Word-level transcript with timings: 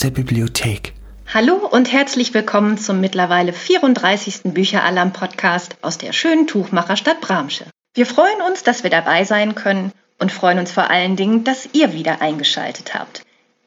der 0.00 0.10
Bibliothek. 0.10 0.94
Hallo 1.32 1.54
und 1.56 1.92
herzlich 1.92 2.34
willkommen 2.34 2.78
zum 2.78 3.00
mittlerweile 3.00 3.52
34. 3.52 4.52
Bücheralarm-Podcast 4.52 5.76
aus 5.82 5.98
der 5.98 6.12
schönen 6.12 6.46
Tuchmacherstadt 6.46 7.20
Bramsche. 7.20 7.66
Wir 7.94 8.06
freuen 8.06 8.42
uns, 8.42 8.62
dass 8.62 8.82
wir 8.82 8.90
dabei 8.90 9.24
sein 9.24 9.54
können 9.54 9.92
und 10.18 10.32
freuen 10.32 10.58
uns 10.58 10.70
vor 10.70 10.90
allen 10.90 11.16
Dingen, 11.16 11.44
dass 11.44 11.68
ihr 11.72 11.92
wieder 11.92 12.20
eingeschaltet 12.20 12.94
habt. 12.94 13.22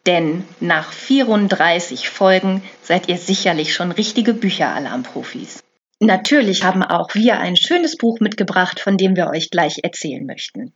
Denn 0.05 0.45
nach 0.59 0.91
34 0.91 2.09
Folgen 2.09 2.64
seid 2.81 3.09
ihr 3.09 3.17
sicherlich 3.17 3.73
schon 3.73 3.91
richtige 3.91 4.34
Bücheralarm-Profis. 4.34 5.64
Natürlich 6.00 6.64
haben 6.64 6.84
auch 6.84 7.14
wir 7.14 7.39
ein 7.39 7.58
schönes 7.58 7.98
Buch 7.98 8.20
mitgebracht, 8.20 8.80
von 8.80 8.98
dem 8.98 9.16
wir 9.16 9.27
euch 9.27 9.50
gleich 9.50 9.80
erzählen 9.84 10.25
möchten. 10.25 10.73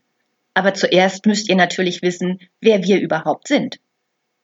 Aber 0.53 0.73
zuerst 0.73 1.25
müsst 1.25 1.47
ihr 1.47 1.55
natürlich 1.55 2.01
wissen, 2.01 2.39
wer 2.59 2.83
wir 2.83 2.99
überhaupt 2.99 3.47
sind. 3.47 3.79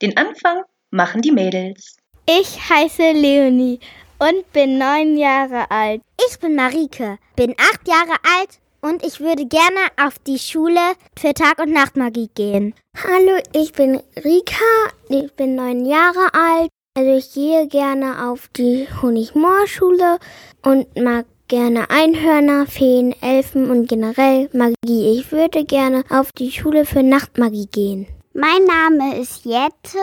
Den 0.02 0.16
Anfang 0.16 0.63
machen 0.91 1.21
die 1.21 1.31
Mädels. 1.31 1.98
Ich 2.27 2.70
heiße 2.70 3.11
Leonie 3.13 3.80
und 4.20 4.52
bin 4.53 4.77
neun 4.77 5.17
Jahre 5.17 5.70
alt. 5.71 6.02
Ich 6.30 6.39
bin 6.39 6.55
Marike, 6.55 7.17
bin 7.35 7.55
acht 7.57 7.88
Jahre 7.88 8.17
alt 8.38 8.59
und 8.81 9.05
ich 9.05 9.20
würde 9.20 9.45
gerne 9.45 9.80
auf 10.02 10.20
die 10.20 10.39
Schule 10.39 10.94
für 11.17 11.33
Tag- 11.33 11.59
und 11.59 11.71
Nachtmagie 11.71 12.30
gehen. 12.33 12.73
Hallo, 13.03 13.39
ich 13.53 13.73
bin 13.73 14.02
Rika, 14.23 14.66
ich 15.09 15.31
bin 15.33 15.55
neun 15.55 15.85
Jahre 15.85 16.33
alt. 16.33 16.70
Also 16.97 17.17
ich 17.17 17.33
gehe 17.33 17.67
gerne 17.67 18.30
auf 18.30 18.49
die 18.49 18.88
Honigmoor-Schule 19.02 20.19
und 20.63 20.95
mag 21.00 21.25
gerne 21.47 21.89
Einhörner, 21.89 22.67
Feen, 22.67 23.16
Elfen 23.22 23.69
und 23.69 23.88
generell 23.88 24.50
Magie. 24.53 25.19
Ich 25.19 25.31
würde 25.31 25.66
gerne 25.66 26.03
auf 26.09 26.31
die 26.31 26.52
Schule 26.52 26.85
für 26.85 27.03
Nachtmagie 27.03 27.67
gehen. 27.67 28.08
Mein 28.33 28.63
Name 28.66 29.19
ist 29.19 29.45
Jette. 29.45 30.00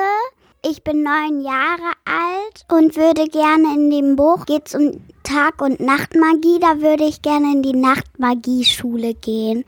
Ich 0.69 0.83
bin 0.83 1.05
neun 1.05 1.43
Jahre 1.43 1.93
alt 2.05 2.65
und 2.69 2.97
würde 2.97 3.29
gerne 3.29 3.75
in 3.75 3.89
dem 3.89 4.17
Buch 4.17 4.47
geht's 4.47 4.75
um 4.75 5.01
Tag- 5.23 5.63
und 5.63 5.79
Nachtmagie. 5.79 6.59
Da 6.61 6.81
würde 6.81 7.05
ich 7.05 7.23
gerne 7.23 7.53
in 7.53 7.63
die 7.63 7.73
Nachtmagie-Schule 7.73 9.15
gehen. 9.15 9.65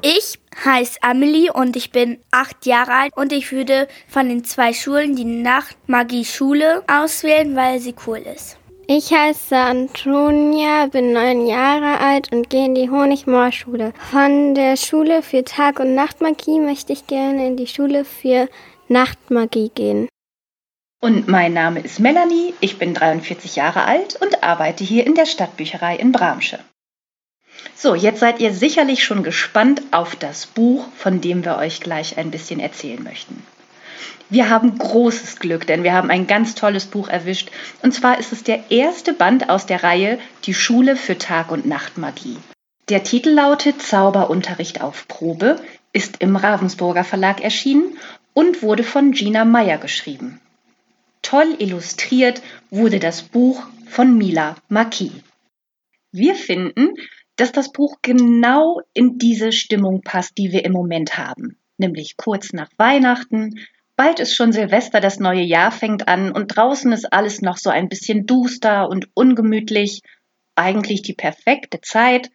Ich 0.00 0.38
heiße 0.64 1.02
Amelie 1.02 1.52
und 1.52 1.74
ich 1.74 1.90
bin 1.90 2.18
acht 2.30 2.66
Jahre 2.66 2.92
alt 2.92 3.16
und 3.16 3.32
ich 3.32 3.50
würde 3.50 3.88
von 4.06 4.28
den 4.28 4.44
zwei 4.44 4.72
Schulen 4.72 5.16
die 5.16 5.24
Nachtmagie-Schule 5.24 6.84
auswählen, 6.86 7.56
weil 7.56 7.80
sie 7.80 7.96
cool 8.06 8.18
ist. 8.18 8.58
Ich 8.86 9.12
heiße 9.12 9.56
Antonia, 9.56 10.86
bin 10.86 11.14
neun 11.14 11.48
Jahre 11.48 11.98
alt 11.98 12.32
und 12.32 12.48
gehe 12.48 12.66
in 12.66 12.76
die 12.76 12.90
Honigmoorschule. 12.90 13.92
Von 14.12 14.54
der 14.54 14.76
Schule 14.76 15.22
für 15.22 15.42
Tag- 15.42 15.80
und 15.80 15.96
Nachtmagie 15.96 16.60
möchte 16.60 16.92
ich 16.92 17.08
gerne 17.08 17.48
in 17.48 17.56
die 17.56 17.66
Schule 17.66 18.04
für 18.04 18.48
Nachtmagie 18.86 19.72
gehen. 19.74 20.08
Und 21.00 21.28
mein 21.28 21.52
Name 21.52 21.78
ist 21.78 22.00
Melanie, 22.00 22.54
ich 22.60 22.78
bin 22.78 22.92
43 22.92 23.54
Jahre 23.54 23.84
alt 23.84 24.16
und 24.20 24.42
arbeite 24.42 24.82
hier 24.82 25.06
in 25.06 25.14
der 25.14 25.26
Stadtbücherei 25.26 25.94
in 25.94 26.10
Bramsche. 26.10 26.58
So, 27.76 27.94
jetzt 27.94 28.18
seid 28.18 28.40
ihr 28.40 28.52
sicherlich 28.52 29.04
schon 29.04 29.22
gespannt 29.22 29.80
auf 29.92 30.16
das 30.16 30.46
Buch, 30.46 30.88
von 30.96 31.20
dem 31.20 31.44
wir 31.44 31.56
euch 31.56 31.80
gleich 31.80 32.18
ein 32.18 32.32
bisschen 32.32 32.58
erzählen 32.58 33.00
möchten. 33.00 33.44
Wir 34.28 34.50
haben 34.50 34.76
großes 34.76 35.38
Glück, 35.38 35.68
denn 35.68 35.84
wir 35.84 35.92
haben 35.92 36.10
ein 36.10 36.26
ganz 36.26 36.56
tolles 36.56 36.86
Buch 36.86 37.08
erwischt. 37.08 37.50
Und 37.82 37.94
zwar 37.94 38.18
ist 38.18 38.32
es 38.32 38.42
der 38.42 38.70
erste 38.70 39.12
Band 39.12 39.48
aus 39.50 39.66
der 39.66 39.84
Reihe 39.84 40.18
Die 40.44 40.54
Schule 40.54 40.96
für 40.96 41.16
Tag- 41.16 41.52
und 41.52 41.64
Nachtmagie. 41.64 42.36
Der 42.88 43.04
Titel 43.04 43.30
lautet 43.30 43.80
Zauberunterricht 43.80 44.80
auf 44.80 45.06
Probe, 45.06 45.60
ist 45.92 46.16
im 46.20 46.34
Ravensburger 46.34 47.04
Verlag 47.04 47.40
erschienen 47.40 47.96
und 48.34 48.62
wurde 48.62 48.82
von 48.82 49.12
Gina 49.12 49.44
Meyer 49.44 49.78
geschrieben. 49.78 50.40
Toll 51.22 51.56
illustriert 51.58 52.42
wurde 52.70 52.98
das 52.98 53.22
Buch 53.22 53.66
von 53.86 54.16
Mila 54.16 54.56
Marquis. 54.68 55.12
Wir 56.12 56.34
finden, 56.34 56.94
dass 57.36 57.52
das 57.52 57.72
Buch 57.72 57.98
genau 58.02 58.80
in 58.94 59.18
diese 59.18 59.52
Stimmung 59.52 60.02
passt, 60.02 60.38
die 60.38 60.52
wir 60.52 60.64
im 60.64 60.72
Moment 60.72 61.18
haben, 61.18 61.58
nämlich 61.76 62.16
kurz 62.16 62.52
nach 62.52 62.70
Weihnachten, 62.78 63.54
Bald 63.98 64.20
ist 64.20 64.36
schon 64.36 64.52
Silvester, 64.52 65.00
das 65.00 65.18
neue 65.18 65.42
Jahr 65.42 65.72
fängt 65.72 66.06
an 66.06 66.30
und 66.30 66.54
draußen 66.54 66.92
ist 66.92 67.12
alles 67.12 67.42
noch 67.42 67.56
so 67.56 67.68
ein 67.68 67.88
bisschen 67.88 68.26
duster 68.26 68.88
und 68.88 69.08
ungemütlich. 69.12 70.02
Eigentlich 70.54 71.02
die 71.02 71.14
perfekte 71.14 71.80
Zeit, 71.80 72.30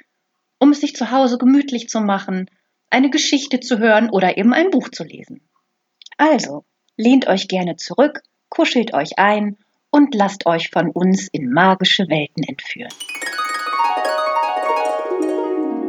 um 0.60 0.72
es 0.72 0.82
sich 0.82 0.94
zu 0.94 1.12
Hause 1.12 1.38
gemütlich 1.38 1.88
zu 1.88 2.02
machen, 2.02 2.50
eine 2.90 3.10
Geschichte 3.10 3.62
zu 3.62 3.80
hören 3.80 4.10
oder 4.10 4.38
eben 4.38 4.54
ein 4.54 4.72
Buch 4.72 4.90
zu 4.90 5.06
lesen. 5.06 5.48
Also, 6.18 6.66
lehnt 6.98 7.28
euch 7.28 7.48
gerne 7.48 7.78
zurück, 7.78 8.24
kuschelt 8.54 8.94
euch 8.94 9.18
ein 9.18 9.58
und 9.90 10.14
lasst 10.14 10.46
euch 10.46 10.70
von 10.70 10.92
uns 10.92 11.28
in 11.28 11.52
magische 11.52 12.08
Welten 12.08 12.44
entführen. 12.44 12.94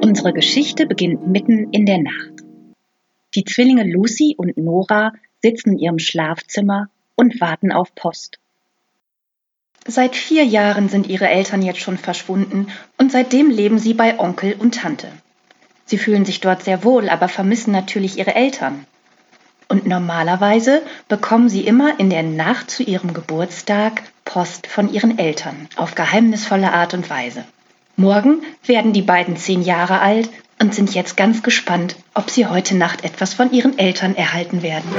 Unsere 0.01 0.33
Geschichte 0.33 0.87
beginnt 0.87 1.27
mitten 1.27 1.71
in 1.73 1.85
der 1.85 1.99
Nacht. 1.99 2.43
Die 3.35 3.45
Zwillinge 3.45 3.85
Lucy 3.85 4.35
und 4.39 4.57
Nora 4.57 5.13
sitzen 5.43 5.73
in 5.73 5.79
ihrem 5.79 5.99
Schlafzimmer 5.99 6.89
und 7.17 7.39
warten 7.39 7.71
auf 7.71 7.95
Post. 7.95 8.39
Seit 9.87 10.17
vier 10.17 10.45
Jahren 10.45 10.89
sind 10.89 11.07
ihre 11.07 11.29
Eltern 11.29 11.61
jetzt 11.61 11.81
schon 11.81 11.99
verschwunden 11.99 12.69
und 12.97 13.13
seitdem 13.13 13.51
leben 13.51 13.79
sie 13.79 13.93
bei 13.93 14.19
Onkel 14.19 14.55
und 14.59 14.77
Tante. 14.77 15.09
Sie 15.85 15.99
fühlen 15.99 16.25
sich 16.25 16.41
dort 16.41 16.63
sehr 16.63 16.83
wohl, 16.83 17.11
aber 17.11 17.29
vermissen 17.29 17.73
natürlich 17.73 18.17
ihre 18.17 18.35
Eltern. 18.35 18.87
Und 19.69 19.87
normalerweise 19.87 20.83
bekommen 21.09 21.49
sie 21.49 21.67
immer 21.67 21.99
in 21.99 22.11
der 22.11 22.23
Nacht 22.23 22.71
zu 22.71 22.83
ihrem 22.83 23.15
Geburtstag 23.15 24.03
Post 24.25 24.67
von 24.67 24.93
ihren 24.93 25.19
Eltern 25.19 25.69
auf 25.77 25.95
geheimnisvolle 25.95 26.73
Art 26.73 26.95
und 26.95 27.09
Weise. 27.11 27.45
Morgen 27.97 28.43
werden 28.65 28.93
die 28.93 29.03
beiden 29.03 29.37
zehn 29.37 29.63
Jahre 29.63 30.01
alt 30.01 30.29
und 30.61 30.75
sind 30.75 30.95
jetzt 30.95 31.17
ganz 31.17 31.43
gespannt, 31.43 31.97
ob 32.15 32.31
sie 32.31 32.47
heute 32.47 32.77
Nacht 32.77 33.05
etwas 33.05 33.35
von 33.35 33.53
ihren 33.53 33.79
Eltern 33.79 34.17
erhalten 34.17 34.63
werden. 34.63 34.91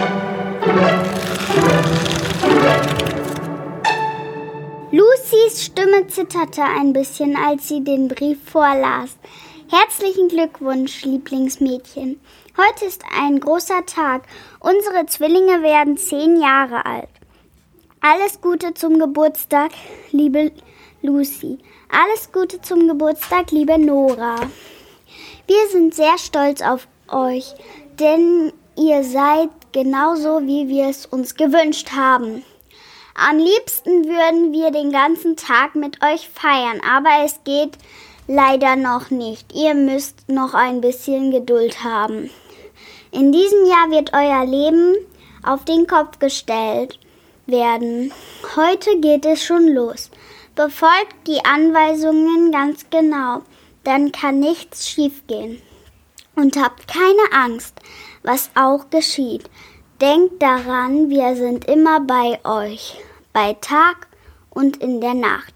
Lucys 4.91 5.65
Stimme 5.65 6.07
zitterte 6.07 6.63
ein 6.63 6.93
bisschen, 6.93 7.35
als 7.35 7.67
sie 7.67 7.83
den 7.83 8.07
Brief 8.07 8.37
vorlas. 8.45 9.17
Herzlichen 9.69 10.29
Glückwunsch, 10.29 11.03
Lieblingsmädchen. 11.03 12.19
Heute 12.57 12.85
ist 12.85 13.03
ein 13.13 13.41
großer 13.41 13.85
Tag. 13.85 14.23
Unsere 14.61 15.05
Zwillinge 15.07 15.61
werden 15.61 15.97
zehn 15.97 16.39
Jahre 16.39 16.85
alt. 16.85 17.09
Alles 17.99 18.39
Gute 18.39 18.73
zum 18.73 18.97
Geburtstag, 18.97 19.71
liebe 20.11 20.53
Lucy. 21.01 21.57
Alles 21.89 22.31
Gute 22.31 22.61
zum 22.61 22.87
Geburtstag, 22.87 23.51
liebe 23.51 23.77
Nora. 23.77 24.37
Wir 25.47 25.67
sind 25.69 25.95
sehr 25.95 26.17
stolz 26.17 26.61
auf 26.61 26.87
euch, 27.09 27.53
denn 27.99 28.53
ihr 28.77 29.03
seid 29.03 29.49
genauso, 29.73 30.39
wie 30.43 30.69
wir 30.69 30.87
es 30.87 31.05
uns 31.05 31.35
gewünscht 31.35 31.91
haben. 31.91 32.45
Am 33.15 33.37
liebsten 33.37 34.05
würden 34.05 34.53
wir 34.53 34.71
den 34.71 34.93
ganzen 34.93 35.35
Tag 35.35 35.75
mit 35.75 36.01
euch 36.01 36.29
feiern, 36.29 36.79
aber 36.89 37.25
es 37.25 37.37
geht 37.43 37.77
leider 38.29 38.77
noch 38.77 39.09
nicht. 39.09 39.53
Ihr 39.53 39.73
müsst 39.73 40.29
noch 40.29 40.53
ein 40.53 40.79
bisschen 40.79 41.31
Geduld 41.31 41.83
haben. 41.83 42.29
In 43.15 43.31
diesem 43.31 43.65
Jahr 43.65 43.89
wird 43.89 44.13
euer 44.13 44.45
Leben 44.45 44.95
auf 45.43 45.65
den 45.65 45.87
Kopf 45.87 46.19
gestellt 46.19 46.99
werden. 47.47 48.11
Heute 48.55 48.99
geht 48.99 49.25
es 49.25 49.43
schon 49.43 49.67
los. 49.67 50.11
Befolgt 50.55 51.27
die 51.27 51.43
Anweisungen 51.45 52.51
ganz 52.51 52.85
genau 52.89 53.41
dann 53.85 54.11
kann 54.11 54.39
nichts 54.39 54.89
schiefgehen. 54.89 55.61
Und 56.35 56.57
habt 56.57 56.87
keine 56.87 57.31
Angst, 57.31 57.79
was 58.23 58.49
auch 58.55 58.89
geschieht. 58.89 59.49
Denkt 60.01 60.41
daran, 60.41 61.09
wir 61.09 61.35
sind 61.37 61.65
immer 61.65 62.01
bei 62.01 62.39
euch, 62.43 62.99
bei 63.31 63.53
Tag 63.53 64.07
und 64.49 64.77
in 64.77 64.99
der 64.99 65.13
Nacht. 65.13 65.53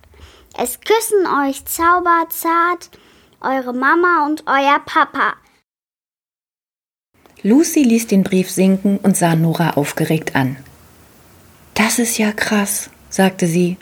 Es 0.57 0.79
küssen 0.79 1.25
euch 1.45 1.65
zauberzart 1.65 2.89
eure 3.41 3.73
Mama 3.73 4.25
und 4.25 4.43
euer 4.47 4.79
Papa. 4.85 5.33
Lucy 7.41 7.83
ließ 7.83 8.07
den 8.07 8.23
Brief 8.23 8.51
sinken 8.51 8.97
und 8.97 9.15
sah 9.15 9.35
Nora 9.35 9.71
aufgeregt 9.71 10.35
an. 10.35 10.57
Das 11.73 11.97
ist 11.97 12.17
ja 12.17 12.33
krass, 12.33 12.89
sagte 13.09 13.47
sie. 13.47 13.77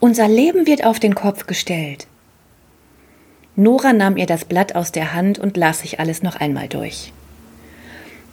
Unser 0.00 0.28
Leben 0.28 0.66
wird 0.66 0.84
auf 0.84 1.00
den 1.00 1.14
Kopf 1.14 1.46
gestellt. 1.46 2.06
Nora 3.56 3.94
nahm 3.94 4.18
ihr 4.18 4.26
das 4.26 4.44
Blatt 4.44 4.74
aus 4.74 4.92
der 4.92 5.14
Hand 5.14 5.38
und 5.38 5.56
las 5.56 5.80
sich 5.80 5.98
alles 5.98 6.22
noch 6.22 6.36
einmal 6.36 6.68
durch. 6.68 7.14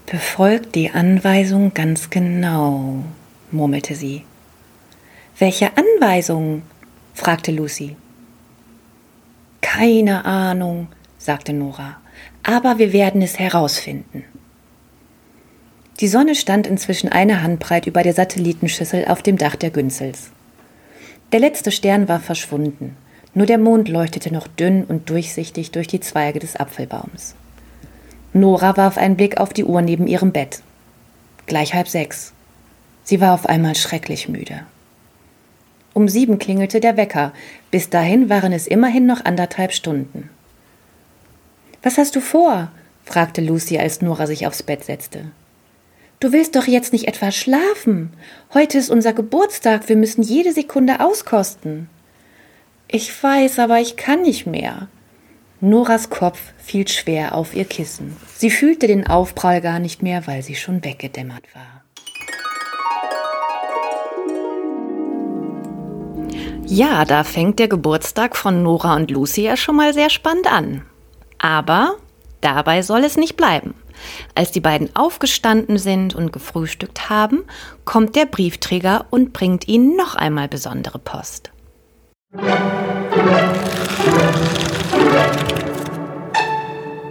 Befolgt 0.06 0.76
die 0.76 0.90
Anweisung 0.92 1.74
ganz 1.74 2.10
genau, 2.10 3.06
murmelte 3.52 3.96
sie. 3.96 4.24
Welche 5.38 5.72
Anweisungen? 5.78 6.64
fragte 7.14 7.52
Lucy. 7.52 7.96
Keine 9.62 10.26
Ahnung, 10.26 10.88
sagte 11.18 11.54
Nora, 11.54 12.02
aber 12.44 12.80
wir 12.80 12.92
werden 12.92 13.22
es 13.22 13.40
herausfinden. 13.40 14.26
Die 16.02 16.08
Sonne 16.08 16.34
stand 16.34 16.66
inzwischen 16.66 17.10
eine 17.10 17.44
Handbreit 17.44 17.86
über 17.86 18.02
der 18.02 18.14
Satellitenschüssel 18.14 19.06
auf 19.06 19.22
dem 19.22 19.38
Dach 19.38 19.56
der 19.56 19.70
Günzels. 19.70 20.32
Der 21.32 21.40
letzte 21.40 21.72
Stern 21.72 22.08
war 22.08 22.20
verschwunden. 22.20 22.98
Nur 23.36 23.46
der 23.46 23.60
Mond 23.60 23.88
leuchtete 23.88 24.34
noch 24.34 24.48
dünn 24.48 24.84
und 24.84 25.12
durchsichtig 25.12 25.70
durch 25.70 25.86
die 25.88 26.00
Zweige 26.00 26.40
des 26.40 26.56
Apfelbaums. 26.56 27.36
Nora 28.34 28.76
warf 28.78 28.98
einen 28.98 29.16
Blick 29.16 29.38
auf 29.38 29.54
die 29.54 29.64
Uhr 29.64 29.84
neben 29.84 30.08
ihrem 30.08 30.32
Bett. 30.32 30.64
Gleich 31.46 31.76
halb 31.76 31.88
sechs. 31.88 32.34
Sie 33.04 33.22
war 33.22 33.36
auf 33.36 33.46
einmal 33.46 33.76
schrecklich 33.76 34.28
müde. 34.28 34.66
Um 35.94 36.10
sieben 36.10 36.40
klingelte 36.40 36.80
der 36.80 36.98
Wecker. 36.98 37.32
Bis 37.70 37.92
dahin 37.92 38.28
waren 38.28 38.54
es 38.54 38.66
immerhin 38.66 39.06
noch 39.06 39.24
anderthalb 39.24 39.72
Stunden. 39.72 40.32
Was 41.84 42.00
hast 42.00 42.16
du 42.16 42.22
vor? 42.22 42.72
fragte 43.06 43.42
Lucy, 43.42 43.78
als 43.78 44.02
Nora 44.02 44.26
sich 44.26 44.48
aufs 44.48 44.64
Bett 44.64 44.84
setzte. 44.84 45.26
Du 46.22 46.32
willst 46.32 46.56
doch 46.56 46.68
jetzt 46.68 46.94
nicht 46.94 47.08
etwa 47.08 47.32
schlafen. 47.32 48.14
Heute 48.54 48.78
ist 48.78 48.92
unser 48.92 49.12
Geburtstag, 49.12 49.90
wir 49.90 49.96
müssen 49.96 50.22
jede 50.22 50.54
Sekunde 50.54 51.00
auskosten. 51.00 51.90
Ich 52.88 53.12
weiß, 53.24 53.58
aber 53.58 53.80
ich 53.80 53.98
kann 53.98 54.22
nicht 54.22 54.46
mehr. 54.46 54.88
Noras 55.62 56.12
Kopf 56.12 56.40
fiel 56.60 56.88
schwer 56.88 57.34
auf 57.34 57.56
ihr 57.56 57.66
Kissen. 57.66 58.16
Sie 58.38 58.52
fühlte 58.52 58.86
den 58.86 59.08
Aufprall 59.08 59.62
gar 59.62 59.80
nicht 59.80 60.04
mehr, 60.04 60.28
weil 60.28 60.44
sie 60.44 60.54
schon 60.54 60.84
weggedämmert 60.84 61.44
war. 61.56 61.84
Ja, 66.68 67.04
da 67.04 67.24
fängt 67.24 67.58
der 67.58 67.68
Geburtstag 67.68 68.38
von 68.38 68.62
Nora 68.62 68.96
und 68.96 69.10
Lucy 69.10 69.42
ja 69.42 69.58
schon 69.58 69.76
mal 69.76 69.96
sehr 69.96 70.12
spannend 70.12 70.46
an. 70.46 70.84
Aber 71.40 71.96
dabei 72.42 72.84
soll 72.84 73.04
es 73.06 73.18
nicht 73.18 73.38
bleiben. 73.38 73.74
Als 74.36 74.52
die 74.52 74.60
beiden 74.60 74.96
aufgestanden 74.96 75.78
sind 75.78 76.16
und 76.16 76.34
gefrühstückt 76.34 77.10
haben, 77.10 77.44
kommt 77.86 78.16
der 78.16 78.26
Briefträger 78.26 79.06
und 79.10 79.34
bringt 79.34 79.68
ihnen 79.68 79.96
noch 79.96 80.16
einmal 80.16 80.48
besondere 80.48 81.00
Post. 81.00 81.52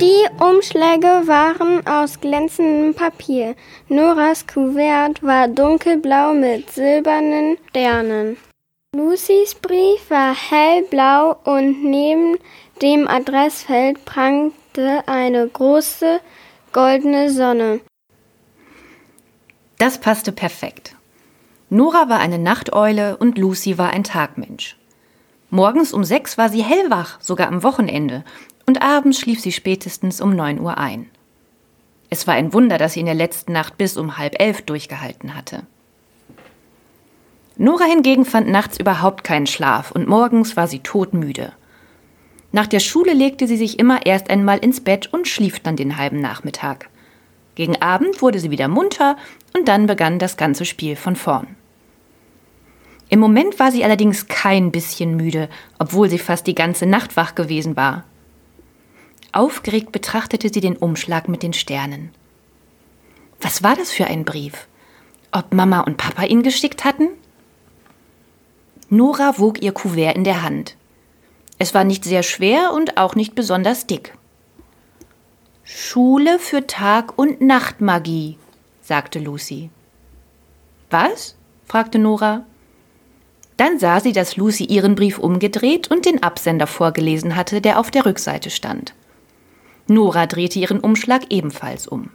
Die 0.01 0.27
Umschläge 0.43 1.27
waren 1.27 1.87
aus 1.87 2.21
glänzendem 2.21 2.95
Papier. 2.95 3.55
Noras 3.89 4.47
Kuvert 4.47 5.23
war 5.23 5.47
dunkelblau 5.47 6.33
mit 6.33 6.71
silbernen 6.71 7.59
Sternen. 7.69 8.39
Lucys 8.97 9.55
Brief 9.55 10.09
war 10.09 10.35
hellblau 10.35 11.37
und 11.45 11.85
neben 11.85 12.39
dem 12.81 13.07
Adressfeld 13.07 14.05
prangte 14.05 15.07
eine 15.07 15.47
große 15.47 16.21
goldene 16.73 17.31
Sonne. 17.31 17.81
Das 19.79 19.99
passte 19.99 20.31
perfekt. 20.31 20.95
Nora 21.69 22.09
war 22.09 22.21
eine 22.21 22.39
Nachteule 22.39 23.17
und 23.17 23.39
Lucy 23.39 23.77
war 23.79 23.91
ein 23.91 24.05
Tagmensch. 24.05 24.77
Morgens 25.51 25.93
um 25.93 26.05
sechs 26.05 26.39
war 26.39 26.49
sie 26.49 26.63
hellwach, 26.63 27.21
sogar 27.21 27.49
am 27.49 27.63
Wochenende, 27.65 28.25
und 28.67 28.83
abends 28.83 29.19
schlief 29.19 29.41
sie 29.41 29.53
spätestens 29.53 30.21
um 30.21 30.37
neun 30.37 30.61
Uhr 30.61 30.79
ein. 30.79 31.11
Es 32.09 32.27
war 32.27 32.35
ein 32.35 32.53
Wunder, 32.53 32.79
dass 32.79 32.93
sie 32.93 33.01
in 33.01 33.07
der 33.07 33.15
letzten 33.15 33.53
Nacht 33.53 33.77
bis 33.77 33.97
um 33.97 34.17
halb 34.17 34.41
elf 34.41 34.63
durchgehalten 34.63 35.35
hatte. 35.35 35.67
Nora 37.57 37.85
hingegen 37.85 38.25
fand 38.25 38.49
nachts 38.49 38.79
überhaupt 38.79 39.25
keinen 39.25 39.47
Schlaf 39.47 39.91
und 39.91 40.09
morgens 40.09 40.57
war 40.57 40.69
sie 40.69 40.81
todmüde. 40.81 41.53
Nach 42.53 42.67
der 42.67 42.81
Schule 42.81 43.13
legte 43.13 43.47
sie 43.47 43.57
sich 43.57 43.79
immer 43.79 44.07
erst 44.07 44.31
einmal 44.31 44.59
ins 44.59 44.81
Bett 44.81 45.13
und 45.13 45.29
schlief 45.29 45.61
dann 45.61 45.77
den 45.77 45.97
halben 45.97 46.21
Nachmittag. 46.21 46.89
Gegen 47.55 47.81
Abend 47.81 48.23
wurde 48.23 48.41
sie 48.41 48.51
wieder 48.51 48.69
munter 48.69 49.17
und 49.57 49.69
dann 49.69 49.87
begann 49.87 50.19
das 50.19 50.37
ganze 50.37 50.65
Spiel 50.65 50.97
von 50.97 51.17
vorn. 51.17 51.57
Im 53.09 53.19
Moment 53.19 53.59
war 53.59 53.73
sie 53.73 53.85
allerdings 53.85 54.29
kein 54.29 54.71
bisschen 54.71 55.17
müde, 55.17 55.49
obwohl 55.79 56.09
sie 56.09 56.19
fast 56.19 56.47
die 56.47 56.55
ganze 56.55 56.87
Nacht 56.87 57.17
wach 57.17 57.35
gewesen 57.35 57.77
war. 57.77 58.05
Aufgeregt 59.33 59.93
betrachtete 59.93 60.49
sie 60.53 60.61
den 60.61 60.77
Umschlag 60.77 61.29
mit 61.29 61.43
den 61.43 61.53
Sternen. 61.53 62.11
Was 63.41 63.63
war 63.63 63.77
das 63.77 63.91
für 63.91 64.07
ein 64.07 64.25
Brief? 64.25 64.69
Ob 65.33 65.53
Mama 65.53 65.81
und 65.81 65.97
Papa 65.97 66.25
ihn 66.25 66.43
geschickt 66.43 66.85
hatten? 66.85 67.09
Nora 68.89 69.39
wog 69.39 69.63
ihr 69.63 69.73
Kuvert 69.73 70.17
in 70.17 70.25
der 70.25 70.43
Hand. 70.43 70.77
Es 71.63 71.75
war 71.75 71.85
nicht 71.85 72.05
sehr 72.05 72.23
schwer 72.23 72.73
und 72.73 72.97
auch 72.97 73.15
nicht 73.15 73.35
besonders 73.35 73.87
dick. 73.87 74.15
Schule 75.63 76.39
für 76.39 76.67
Tag- 76.67 77.19
und 77.19 77.43
Nachtmagie, 77.43 78.39
sagte 78.81 79.19
Lucy. 79.19 79.69
Was? 80.89 81.37
fragte 81.67 81.99
Nora. 81.99 82.47
Dann 83.59 83.79
sah 83.79 84.01
sie, 84.01 84.15
dass 84.15 84.39
Lucy 84.39 84.65
ihren 84.65 84.95
Brief 84.95 85.19
umgedreht 85.19 85.91
und 85.91 86.07
den 86.07 86.23
Absender 86.23 86.67
vorgelesen 86.67 87.37
hatte, 87.37 87.61
der 87.61 87.79
auf 87.79 87.91
der 87.91 88.07
Rückseite 88.07 88.49
stand. 88.49 88.95
Nora 89.87 90.27
drehte 90.27 90.59
ihren 90.59 90.81
Umschlag 90.81 91.25
ebenfalls 91.29 91.87
um. 91.87 92.09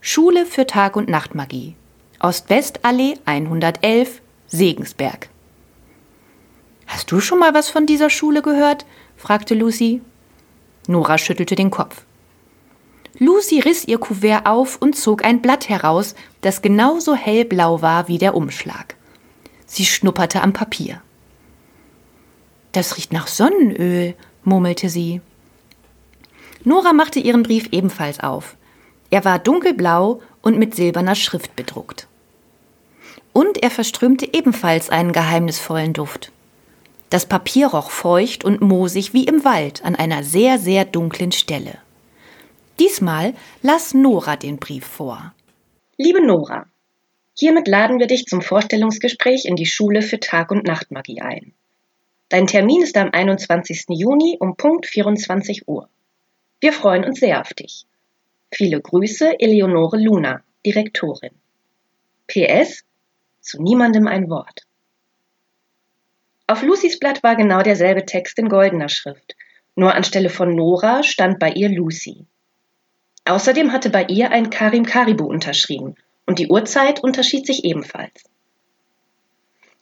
Schule 0.00 0.46
für 0.46 0.66
Tag- 0.66 0.96
und 0.96 1.08
Nachtmagie. 1.08 1.76
Ost-West-Allee 2.18 3.18
111, 3.24 4.20
Segensberg. 4.48 5.28
Hast 6.90 7.12
du 7.12 7.20
schon 7.20 7.38
mal 7.38 7.54
was 7.54 7.70
von 7.70 7.86
dieser 7.86 8.10
Schule 8.10 8.42
gehört? 8.42 8.84
fragte 9.16 9.54
Lucy. 9.54 10.02
Nora 10.88 11.18
schüttelte 11.18 11.54
den 11.54 11.70
Kopf. 11.70 12.02
Lucy 13.16 13.60
riss 13.60 13.86
ihr 13.86 13.98
Kuvert 13.98 14.44
auf 14.44 14.76
und 14.76 14.96
zog 14.96 15.24
ein 15.24 15.40
Blatt 15.40 15.68
heraus, 15.68 16.16
das 16.40 16.62
genauso 16.62 17.14
hellblau 17.14 17.80
war 17.80 18.08
wie 18.08 18.18
der 18.18 18.34
Umschlag. 18.34 18.96
Sie 19.66 19.86
schnupperte 19.86 20.42
am 20.42 20.52
Papier. 20.52 21.00
Das 22.72 22.96
riecht 22.96 23.12
nach 23.12 23.28
Sonnenöl, 23.28 24.16
murmelte 24.42 24.88
sie. 24.88 25.20
Nora 26.64 26.92
machte 26.92 27.20
ihren 27.20 27.44
Brief 27.44 27.68
ebenfalls 27.70 28.18
auf. 28.18 28.56
Er 29.10 29.24
war 29.24 29.38
dunkelblau 29.38 30.22
und 30.42 30.58
mit 30.58 30.74
silberner 30.74 31.14
Schrift 31.14 31.54
bedruckt. 31.54 32.08
Und 33.32 33.62
er 33.62 33.70
verströmte 33.70 34.28
ebenfalls 34.32 34.90
einen 34.90 35.12
geheimnisvollen 35.12 35.92
Duft. 35.92 36.32
Das 37.10 37.26
Papier 37.26 37.68
roch 37.68 37.90
feucht 37.90 38.44
und 38.44 38.60
moosig 38.60 39.12
wie 39.12 39.24
im 39.24 39.44
Wald 39.44 39.84
an 39.84 39.96
einer 39.96 40.22
sehr, 40.22 40.58
sehr 40.58 40.84
dunklen 40.84 41.32
Stelle. 41.32 41.78
Diesmal 42.78 43.34
las 43.62 43.94
Nora 43.94 44.36
den 44.36 44.58
Brief 44.58 44.86
vor. 44.86 45.34
Liebe 45.98 46.24
Nora, 46.24 46.66
Hiermit 47.40 47.68
laden 47.68 47.98
wir 47.98 48.06
dich 48.06 48.26
zum 48.26 48.42
Vorstellungsgespräch 48.42 49.46
in 49.46 49.56
die 49.56 49.64
Schule 49.64 50.02
für 50.02 50.20
Tag- 50.20 50.50
und 50.50 50.66
Nachtmagie 50.66 51.22
ein. 51.22 51.54
Dein 52.28 52.46
Termin 52.46 52.82
ist 52.82 52.98
am 52.98 53.08
21. 53.12 53.86
Juni 53.88 54.36
um 54.38 54.56
Punkt 54.56 54.86
24 54.86 55.66
Uhr. 55.66 55.88
Wir 56.60 56.74
freuen 56.74 57.04
uns 57.04 57.18
sehr 57.18 57.40
auf 57.40 57.54
dich. 57.54 57.86
Viele 58.52 58.78
Grüße, 58.78 59.40
Eleonore 59.40 59.96
Luna, 59.96 60.42
Direktorin. 60.66 61.30
PS, 62.26 62.84
zu 63.40 63.62
niemandem 63.62 64.06
ein 64.06 64.28
Wort. 64.28 64.66
Auf 66.50 66.62
Lucys 66.62 66.98
Blatt 66.98 67.22
war 67.22 67.36
genau 67.36 67.62
derselbe 67.62 68.04
Text 68.04 68.36
in 68.40 68.48
goldener 68.48 68.88
Schrift, 68.88 69.36
nur 69.76 69.94
anstelle 69.94 70.28
von 70.28 70.52
Nora 70.56 71.04
stand 71.04 71.38
bei 71.38 71.52
ihr 71.52 71.68
Lucy. 71.68 72.26
Außerdem 73.24 73.70
hatte 73.70 73.88
bei 73.88 74.02
ihr 74.06 74.32
ein 74.32 74.50
Karim 74.50 74.84
Karibu 74.84 75.26
unterschrieben 75.26 75.94
und 76.26 76.40
die 76.40 76.48
Uhrzeit 76.48 77.04
unterschied 77.04 77.46
sich 77.46 77.62
ebenfalls. 77.62 78.24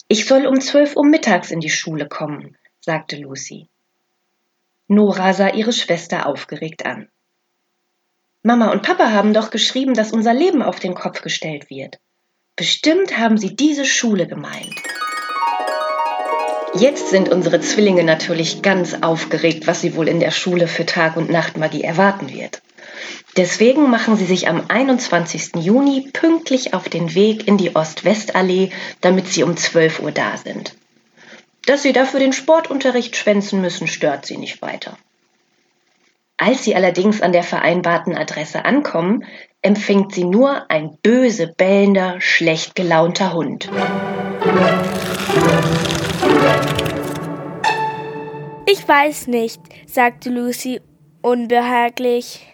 Ich 0.09 0.27
soll 0.27 0.45
um 0.45 0.61
zwölf 0.61 0.95
Uhr 0.95 1.07
mittags 1.07 1.51
in 1.53 1.61
die 1.61 1.71
Schule 1.71 2.07
kommen, 2.07 2.59
sagte 2.81 3.17
Lucy. 3.17 3.71
Nora 4.89 5.33
sah 5.33 5.49
ihre 5.49 5.73
Schwester 5.73 6.27
aufgeregt 6.27 6.85
an. 6.85 7.09
Mama 8.43 8.71
und 8.73 8.83
Papa 8.83 9.11
haben 9.11 9.33
doch 9.33 9.49
geschrieben, 9.49 9.95
dass 9.95 10.13
unser 10.13 10.35
Leben 10.35 10.61
auf 10.61 10.79
den 10.79 10.93
Kopf 10.93 11.23
gestellt 11.23 11.71
wird. 11.71 11.99
Bestimmt 12.57 13.17
haben 13.17 13.39
sie 13.39 13.57
diese 13.57 13.87
Schule 13.87 14.27
gemeint. 14.27 14.75
Jetzt 16.75 17.11
sind 17.11 17.29
unsere 17.31 17.61
Zwillinge 17.61 18.05
natürlich 18.05 18.63
ganz 18.63 18.95
aufgeregt, 19.01 19.67
was 19.67 19.81
sie 19.81 19.97
wohl 19.97 20.09
in 20.09 20.21
der 20.21 20.31
Schule 20.31 20.69
für 20.69 20.87
Tag- 20.87 21.17
und 21.17 21.31
Nachtmagie 21.31 21.83
erwarten 21.83 22.33
wird. 22.33 22.63
Deswegen 23.37 23.89
machen 23.91 24.17
sie 24.17 24.27
sich 24.27 24.49
am 24.49 24.65
21. 24.69 25.57
Juni 25.57 26.11
pünktlich 26.13 26.75
auf 26.75 26.89
den 26.89 27.15
Weg 27.15 27.47
in 27.47 27.57
die 27.57 27.75
Ost-West-Allee, 27.75 28.71
damit 29.01 29.29
sie 29.29 29.45
um 29.45 29.57
12 29.57 30.01
Uhr 30.01 30.13
da 30.13 30.37
sind. 30.37 30.75
Dass 31.67 31.83
sie 31.83 31.93
dafür 31.93 32.21
den 32.21 32.33
Sportunterricht 32.33 33.17
schwänzen 33.17 33.61
müssen, 33.61 33.87
stört 33.87 34.27
sie 34.27 34.37
nicht 34.37 34.61
weiter. 34.63 34.99
Als 36.37 36.65
sie 36.65 36.75
allerdings 36.75 37.21
an 37.21 37.33
der 37.33 37.43
vereinbarten 37.43 38.17
Adresse 38.17 38.65
ankommen, 38.65 39.25
empfängt 39.61 40.15
sie 40.15 40.25
nur 40.25 40.71
ein 40.71 40.97
böse 41.03 41.49
bellender, 41.49 42.21
schlecht 42.21 42.75
gelaunter 42.75 43.33
Hund. 43.33 43.69
Ich 48.71 48.87
weiß 48.87 49.29
nicht, 49.29 49.63
sagte 49.87 50.29
Lucy 50.29 50.83
unbehaglich. 51.23 52.47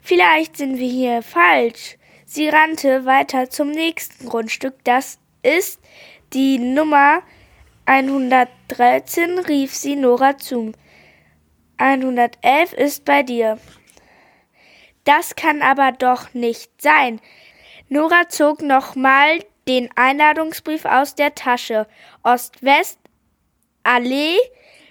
Vielleicht 0.00 0.56
sind 0.56 0.78
wir 0.78 0.88
hier 0.88 1.20
falsch. 1.20 1.98
Sie 2.24 2.48
rannte 2.48 3.04
weiter 3.04 3.50
zum 3.50 3.72
nächsten 3.72 4.30
Grundstück. 4.30 4.82
Das 4.84 5.18
ist 5.42 5.78
die 6.32 6.56
Nummer 6.56 7.22
113, 7.84 9.40
rief 9.40 9.74
sie 9.74 9.96
Nora 9.96 10.38
zu. 10.38 10.72
111 11.76 12.72
ist 12.72 13.04
bei 13.04 13.22
dir. 13.22 13.58
Das 15.04 15.36
kann 15.36 15.60
aber 15.60 15.92
doch 15.92 16.32
nicht 16.32 16.80
sein. 16.80 17.20
Nora 17.90 18.30
zog 18.30 18.62
nochmal 18.62 19.44
den 19.68 19.90
Einladungsbrief 19.96 20.86
aus 20.86 21.14
der 21.14 21.34
Tasche. 21.34 21.86
Ost-West 22.22 22.98
Allee 23.82 24.38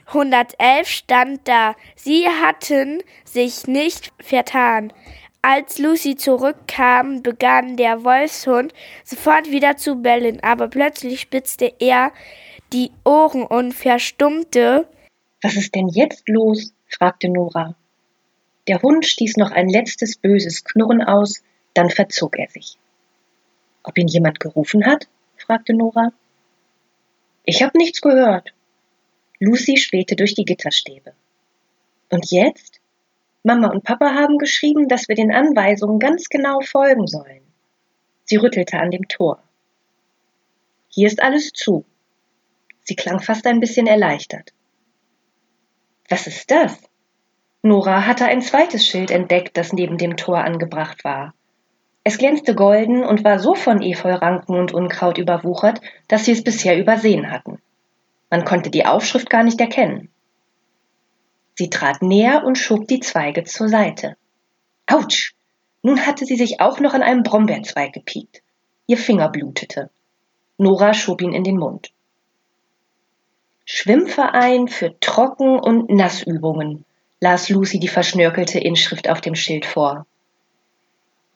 111 0.07 0.87
stand 0.87 1.47
da. 1.47 1.75
Sie 1.95 2.27
hatten 2.27 3.03
sich 3.25 3.67
nicht 3.67 4.11
vertan. 4.19 4.93
Als 5.41 5.77
Lucy 5.77 6.15
zurückkam, 6.15 7.21
begann 7.21 7.77
der 7.77 8.03
Wolfshund 8.03 8.73
sofort 9.03 9.51
wieder 9.51 9.77
zu 9.77 9.95
bellen, 9.95 10.41
aber 10.41 10.67
plötzlich 10.67 11.21
spitzte 11.21 11.73
er 11.79 12.11
die 12.73 12.91
Ohren 13.05 13.43
und 13.43 13.73
verstummte. 13.73 14.87
Was 15.41 15.55
ist 15.55 15.75
denn 15.75 15.87
jetzt 15.89 16.27
los? 16.27 16.73
fragte 16.87 17.29
Nora. 17.29 17.75
Der 18.67 18.81
Hund 18.81 19.05
stieß 19.05 19.37
noch 19.37 19.51
ein 19.51 19.69
letztes 19.69 20.17
böses 20.17 20.63
Knurren 20.63 21.01
aus, 21.01 21.43
dann 21.73 21.89
verzog 21.89 22.37
er 22.37 22.49
sich. 22.49 22.77
Ob 23.83 23.97
ihn 23.97 24.07
jemand 24.07 24.39
gerufen 24.39 24.85
hat? 24.85 25.07
fragte 25.37 25.73
Nora. 25.73 26.11
Ich 27.45 27.63
habe 27.63 27.77
nichts 27.77 28.01
gehört. 28.01 28.53
Lucy 29.39 29.77
spähte 29.77 30.15
durch 30.15 30.33
die 30.33 30.45
Gitterstäbe. 30.45 31.13
Und 32.09 32.31
jetzt? 32.31 32.79
Mama 33.43 33.69
und 33.69 33.83
Papa 33.83 34.13
haben 34.13 34.37
geschrieben, 34.39 34.87
dass 34.87 35.07
wir 35.07 35.15
den 35.15 35.31
Anweisungen 35.31 35.99
ganz 35.99 36.29
genau 36.29 36.59
folgen 36.61 37.07
sollen. 37.07 37.41
Sie 38.25 38.37
rüttelte 38.37 38.79
an 38.79 38.91
dem 38.91 39.07
Tor. 39.07 39.41
Hier 40.89 41.07
ist 41.07 41.21
alles 41.21 41.51
zu. 41.51 41.85
Sie 42.81 42.95
klang 42.95 43.19
fast 43.19 43.45
ein 43.45 43.59
bisschen 43.59 43.85
erleichtert. 43.85 44.53
Was 46.09 46.25
ist 46.25 46.49
das? 46.49 46.77
Nora 47.61 48.05
hatte 48.05 48.25
ein 48.25 48.41
zweites 48.41 48.87
Schild 48.87 49.11
entdeckt, 49.11 49.55
das 49.57 49.73
neben 49.73 49.97
dem 49.97 50.17
Tor 50.17 50.39
angebracht 50.39 51.03
war. 51.03 51.33
Es 52.03 52.17
glänzte 52.17 52.55
golden 52.55 53.03
und 53.03 53.23
war 53.23 53.39
so 53.39 53.53
von 53.53 53.81
Efeuranken 53.81 54.55
und 54.55 54.73
Unkraut 54.73 55.17
überwuchert, 55.17 55.81
dass 56.07 56.25
sie 56.25 56.31
es 56.31 56.43
bisher 56.43 56.79
übersehen 56.79 57.29
hatten. 57.29 57.61
Man 58.29 58.45
konnte 58.45 58.69
die 58.69 58.85
Aufschrift 58.85 59.29
gar 59.29 59.43
nicht 59.43 59.59
erkennen. 59.61 60.09
Sie 61.55 61.69
trat 61.69 62.01
näher 62.01 62.43
und 62.43 62.57
schob 62.57 62.87
die 62.87 62.99
Zweige 62.99 63.43
zur 63.43 63.69
Seite. 63.69 64.15
Autsch! 64.85 65.33
Nun 65.81 66.05
hatte 66.05 66.25
sie 66.25 66.35
sich 66.35 66.59
auch 66.59 66.79
noch 66.79 66.93
an 66.93 67.03
einem 67.03 67.23
Brombeerzweig 67.23 67.93
gepiekt. 67.93 68.41
Ihr 68.87 68.97
Finger 68.97 69.29
blutete. 69.29 69.89
Nora 70.57 70.93
schob 70.93 71.21
ihn 71.21 71.33
in 71.33 71.43
den 71.43 71.57
Mund. 71.57 71.91
Schwimmverein 73.63 74.67
für 74.67 74.99
Trocken- 74.99 75.59
und 75.59 75.89
Nassübungen, 75.89 76.85
las 77.19 77.49
Lucy 77.49 77.79
die 77.79 77.87
verschnörkelte 77.87 78.59
Inschrift 78.59 79.09
auf 79.09 79.21
dem 79.21 79.35
Schild 79.35 79.65
vor. 79.65 80.05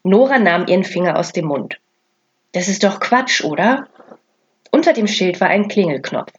Nora 0.03 0.39
nahm 0.39 0.65
ihren 0.67 0.83
Finger 0.83 1.17
aus 1.17 1.33
dem 1.33 1.45
Mund. 1.45 1.79
Das 2.53 2.67
ist 2.67 2.83
doch 2.83 3.00
Quatsch, 3.00 3.43
oder? 3.43 3.88
Unter 4.71 4.93
dem 4.93 5.07
Schild 5.07 5.39
war 5.41 5.50
ein 5.50 5.67
Klingelknopf. 5.67 6.31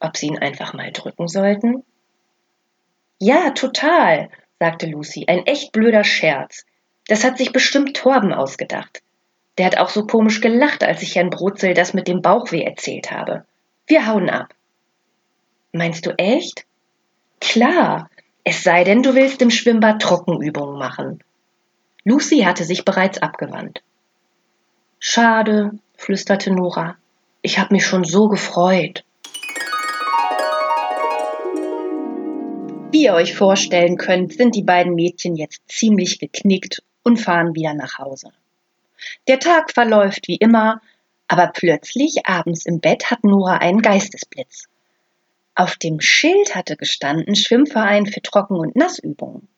Ob 0.00 0.16
sie 0.16 0.26
ihn 0.26 0.38
einfach 0.38 0.74
mal 0.74 0.92
drücken 0.92 1.28
sollten? 1.28 1.84
Ja, 3.18 3.50
total, 3.50 4.30
sagte 4.60 4.86
Lucy. 4.86 5.24
Ein 5.26 5.46
echt 5.46 5.72
blöder 5.72 6.04
Scherz. 6.04 6.64
Das 7.08 7.24
hat 7.24 7.38
sich 7.38 7.52
bestimmt 7.52 7.96
Torben 7.96 8.32
ausgedacht. 8.32 9.02
Der 9.56 9.66
hat 9.66 9.78
auch 9.78 9.88
so 9.88 10.06
komisch 10.06 10.40
gelacht, 10.40 10.84
als 10.84 11.02
ich 11.02 11.16
Herrn 11.16 11.30
Brotzel 11.30 11.74
das 11.74 11.94
mit 11.94 12.06
dem 12.06 12.22
Bauchweh 12.22 12.62
erzählt 12.62 13.10
habe. 13.10 13.44
Wir 13.86 14.06
hauen 14.06 14.30
ab. 14.30 14.54
Meinst 15.72 16.06
du 16.06 16.10
echt? 16.16 16.64
Klar, 17.40 18.08
es 18.44 18.62
sei 18.62 18.84
denn, 18.84 19.02
du 19.02 19.14
willst 19.14 19.42
im 19.42 19.50
Schwimmbad 19.50 20.00
Trockenübungen 20.00 20.78
machen. 20.78 21.22
Lucy 22.04 22.40
hatte 22.40 22.64
sich 22.64 22.84
bereits 22.84 23.18
abgewandt. 23.20 23.82
Schade, 24.98 25.72
flüsterte 25.96 26.52
Nora. 26.52 26.96
Ich 27.42 27.58
hab 27.58 27.70
mich 27.70 27.86
schon 27.86 28.04
so 28.04 28.28
gefreut. 28.28 29.04
Wie 32.90 33.04
ihr 33.04 33.12
euch 33.12 33.34
vorstellen 33.34 33.98
könnt, 33.98 34.32
sind 34.32 34.54
die 34.54 34.62
beiden 34.62 34.94
Mädchen 34.94 35.36
jetzt 35.36 35.60
ziemlich 35.68 36.18
geknickt 36.18 36.82
und 37.02 37.18
fahren 37.18 37.54
wieder 37.54 37.74
nach 37.74 37.98
Hause. 37.98 38.32
Der 39.26 39.38
Tag 39.38 39.72
verläuft 39.72 40.26
wie 40.26 40.36
immer, 40.36 40.80
aber 41.26 41.48
plötzlich 41.48 42.24
abends 42.24 42.64
im 42.64 42.80
Bett 42.80 43.10
hat 43.10 43.24
Nora 43.24 43.58
einen 43.58 43.82
Geistesblitz. 43.82 44.68
Auf 45.54 45.76
dem 45.76 46.00
Schild 46.00 46.54
hatte 46.54 46.76
gestanden 46.76 47.34
Schwimmverein 47.34 48.06
für 48.06 48.22
Trocken- 48.22 48.56
und 48.56 48.74
Nassübungen. 48.74 49.48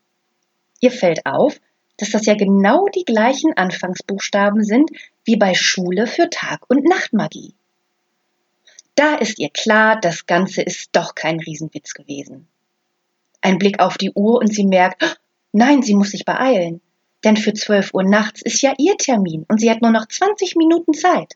Ihr 0.81 0.91
fällt 0.91 1.25
auf, 1.25 1.61
dass 1.99 2.11
das 2.11 2.27
ja 2.27 2.35
genau 2.35 2.87
die 2.89 3.05
gleichen 3.05 3.57
Anfangsbuchstaben 3.57 4.65
sind 4.65 4.91
wie 5.25 5.37
bei 5.37 5.55
Schule 5.55 6.09
für 6.09 6.31
Tag- 6.31 6.69
und 6.69 6.85
Nachtmagie. 6.85 7.55
Da 8.97 9.15
ist 9.15 9.39
ihr 9.39 9.51
klar, 9.51 10.01
das 10.01 10.27
Ganze 10.27 10.63
ist 10.63 10.89
doch 10.93 11.15
kein 11.15 11.39
Riesenwitz 11.39 11.95
gewesen. 11.95 12.49
Ein 13.41 13.59
Blick 13.59 13.81
auf 13.81 13.99
die 13.99 14.13
Uhr 14.13 14.39
und 14.39 14.53
sie 14.53 14.67
merkt, 14.67 15.03
oh, 15.03 15.15
nein, 15.53 15.83
sie 15.83 15.95
muss 15.95 16.11
sich 16.11 16.25
beeilen. 16.25 16.81
Denn 17.25 17.37
für 17.37 17.53
12 17.53 17.93
Uhr 17.93 18.03
nachts 18.03 18.43
ist 18.43 18.63
ja 18.63 18.75
ihr 18.79 18.97
Termin 18.97 19.45
und 19.49 19.61
sie 19.61 19.71
hat 19.71 19.83
nur 19.83 19.91
noch 19.91 20.07
20 20.07 20.57
Minuten 20.57 20.95
Zeit. 20.95 21.35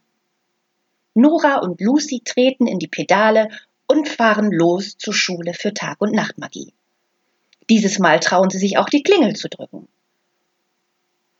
Nora 1.14 1.58
und 1.58 1.80
Lucy 1.80 2.23
treten 2.25 2.66
in 2.66 2.78
die 2.78 2.88
Pedale 2.88 3.49
und 3.87 4.08
fahren 4.08 4.50
los 4.50 4.96
zur 4.96 5.14
Schule 5.14 5.54
für 5.54 5.75
Tag- 5.75 6.00
und 6.00 6.12
Nachtmagie. 6.12 6.73
Dieses 7.70 7.99
Mal 7.99 8.20
trauen 8.20 8.50
sie 8.50 8.58
sich 8.58 8.78
auch 8.78 8.88
die 8.88 9.02
Klingel 9.02 9.37
zu 9.37 9.49
drücken. 9.49 9.88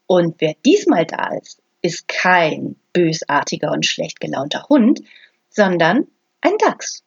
Und 0.07 0.35
wer 0.39 0.55
diesmal 0.65 1.05
da 1.05 1.35
ist, 1.35 1.61
ist 1.81 2.07
kein 2.07 2.75
bösartiger 2.93 3.71
und 3.71 3.85
schlecht 3.85 4.19
gelaunter 4.19 4.65
Hund, 4.69 5.01
sondern 5.49 6.07
ein 6.41 6.57
Dachs. 6.59 7.03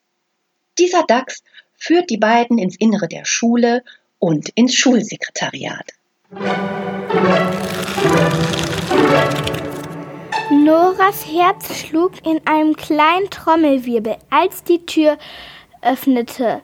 Dieser 0.77 1.03
Dachs 1.03 1.43
führt 1.79 2.09
die 2.09 2.17
beiden 2.17 2.57
ins 2.57 2.75
Innere 2.77 3.07
der 3.07 3.25
Schule 3.25 3.83
und 4.19 4.49
ins 4.49 4.75
Schulsekretariat. 4.75 5.93
Noras 10.51 11.25
Herz 11.25 11.79
schlug 11.79 12.11
in 12.25 12.41
einem 12.45 12.75
kleinen 12.75 13.29
Trommelwirbel, 13.29 14.17
als 14.29 14.63
die 14.63 14.85
Tür 14.85 15.17
öffnete. 15.81 16.61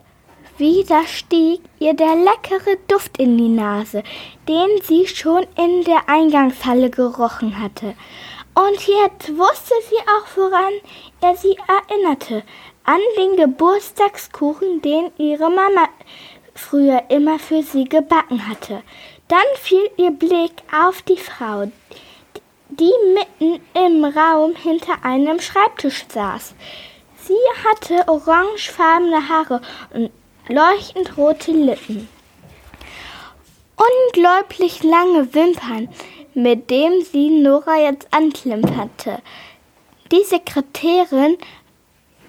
Wieder 0.57 1.05
stieg 1.05 1.61
ihr 1.79 1.93
der 1.95 2.15
leckere 2.15 2.77
Duft 2.87 3.17
in 3.17 3.37
die 3.37 3.49
Nase, 3.49 4.03
den 4.47 4.67
sie 4.83 5.07
schon 5.07 5.45
in 5.57 5.83
der 5.83 6.07
Eingangshalle 6.07 6.89
gerochen 6.89 7.59
hatte. 7.59 7.95
Und 8.53 8.87
jetzt 8.87 9.37
wusste 9.37 9.73
sie 9.89 9.97
auch, 9.97 10.37
woran 10.37 10.73
er 11.21 11.35
sie 11.35 11.57
erinnerte 11.67 12.43
an 12.85 12.99
den 13.17 13.35
Geburtstagskuchen, 13.35 14.81
den 14.81 15.11
ihre 15.17 15.49
Mama 15.49 15.89
früher 16.53 17.03
immer 17.09 17.39
für 17.39 17.63
sie 17.63 17.85
gebacken 17.85 18.47
hatte. 18.47 18.81
Dann 19.27 19.45
fiel 19.55 19.89
ihr 19.97 20.11
Blick 20.11 20.53
auf 20.71 21.01
die 21.01 21.17
Frau, 21.17 21.71
die 22.69 22.93
mitten 23.13 23.61
im 23.73 24.05
Raum 24.05 24.55
hinter 24.55 25.03
einem 25.03 25.39
Schreibtisch 25.39 26.05
saß. 26.09 26.55
Sie 27.23 27.33
hatte 27.67 28.07
orangefarbene 28.07 29.27
Haare 29.27 29.61
und 29.93 30.11
leuchtend 30.47 31.17
rote 31.17 31.51
Lippen. 31.51 32.07
Unglaublich 33.75 34.83
lange 34.83 35.33
Wimpern, 35.33 35.89
mit 36.35 36.69
dem 36.69 37.01
sie 37.01 37.29
Nora 37.29 37.77
jetzt 37.77 38.07
anklimperte. 38.11 39.21
Die 40.11 40.23
Sekretärin 40.23 41.37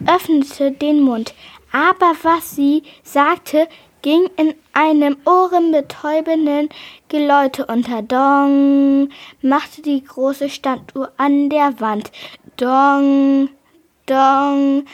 öffnete 0.07 0.73
den 0.73 1.01
Mund, 1.01 1.35
aber 1.73 2.13
was 2.23 2.57
sie 2.57 2.83
sagte, 3.03 3.69
ging 4.03 4.29
in 4.37 4.55
einem 4.73 5.17
ohrenbetäubenden 5.25 6.69
Geläute 7.09 7.67
unter. 7.67 8.03
Dong 8.03 9.09
machte 9.43 9.83
die 9.83 10.05
große 10.05 10.49
Standuhr 10.49 11.11
an 11.17 11.51
der 11.51 11.81
Wand. 11.81 12.13
Dong, 12.57 13.49
dong. 14.07 14.85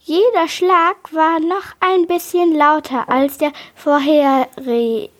Jeder 0.00 0.48
Schlag 0.48 1.12
war 1.12 1.38
noch 1.38 1.74
ein 1.80 2.06
bisschen 2.06 2.56
lauter 2.56 3.08
als 3.08 3.38
der 3.38 3.52
vorherige. 3.74 5.10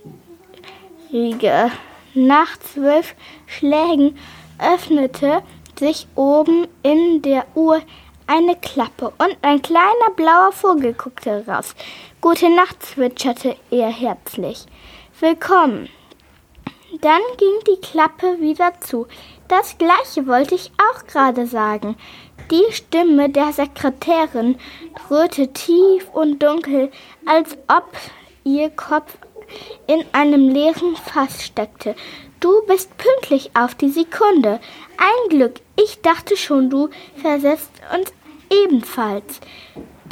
Nach 2.14 2.56
zwölf 2.58 3.14
Schlägen 3.46 4.16
öffnete 4.58 5.42
sich 5.78 6.06
oben 6.14 6.66
in 6.82 7.22
der 7.22 7.46
Uhr 7.54 7.80
eine 8.32 8.56
Klappe 8.56 9.12
und 9.18 9.36
ein 9.42 9.60
kleiner 9.60 10.10
blauer 10.16 10.52
Vogel 10.52 10.94
guckte 10.94 11.44
raus. 11.46 11.74
Gute 12.22 12.48
Nacht, 12.48 12.82
zwitscherte 12.82 13.56
er 13.70 13.90
herzlich. 13.90 14.64
Willkommen. 15.20 15.90
Dann 17.02 17.20
ging 17.36 17.52
die 17.66 17.80
Klappe 17.86 18.40
wieder 18.40 18.72
zu. 18.80 19.06
Das 19.48 19.76
gleiche 19.76 20.26
wollte 20.26 20.54
ich 20.54 20.72
auch 20.78 21.06
gerade 21.06 21.46
sagen. 21.46 21.96
Die 22.50 22.72
Stimme 22.72 23.28
der 23.28 23.52
Sekretärin 23.52 24.58
rührte 25.10 25.52
tief 25.52 26.08
und 26.14 26.42
dunkel, 26.42 26.90
als 27.26 27.58
ob 27.68 27.86
ihr 28.44 28.70
Kopf 28.70 29.18
in 29.86 30.06
einem 30.12 30.48
leeren 30.48 30.96
Fass 30.96 31.44
steckte. 31.44 31.94
Du 32.40 32.62
bist 32.66 32.96
pünktlich 32.96 33.50
auf 33.54 33.74
die 33.74 33.90
Sekunde. 33.90 34.58
Ein 34.96 35.28
Glück, 35.28 35.60
ich 35.76 36.00
dachte 36.00 36.36
schon, 36.38 36.70
du 36.70 36.88
versetzt 37.20 37.70
uns 37.94 38.12
ebenfalls. 38.64 39.40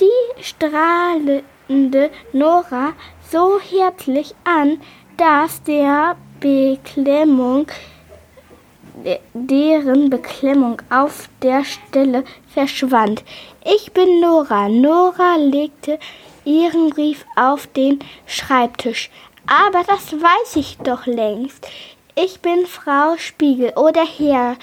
Die 0.01 0.43
strahlende 0.43 2.11
Nora 2.33 2.95
so 3.31 3.61
herzlich 3.61 4.35
an, 4.45 4.81
dass 5.17 5.63
der 5.63 6.17
Beklemmung 6.41 7.67
deren 9.33 10.11
Beklemmung 10.11 10.83
auf 10.91 11.29
der 11.43 11.65
Stelle 11.65 12.25
verschwand. 12.53 13.25
Ich 13.65 13.93
bin 13.93 14.21
Nora. 14.21 14.69
Nora 14.69 15.37
legte 15.37 15.99
ihren 16.45 16.91
Brief 16.91 17.25
auf 17.37 17.67
den 17.69 18.01
Schreibtisch. 18.27 19.11
Aber 19.47 19.83
das 19.85 20.13
weiß 20.13 20.57
ich 20.57 20.79
doch 20.79 21.07
längst. 21.07 21.67
Ich 22.15 22.41
bin 22.41 22.67
Frau 22.67 23.17
Spiegel 23.17 23.73
oder 23.77 24.05
Herr. 24.05 24.57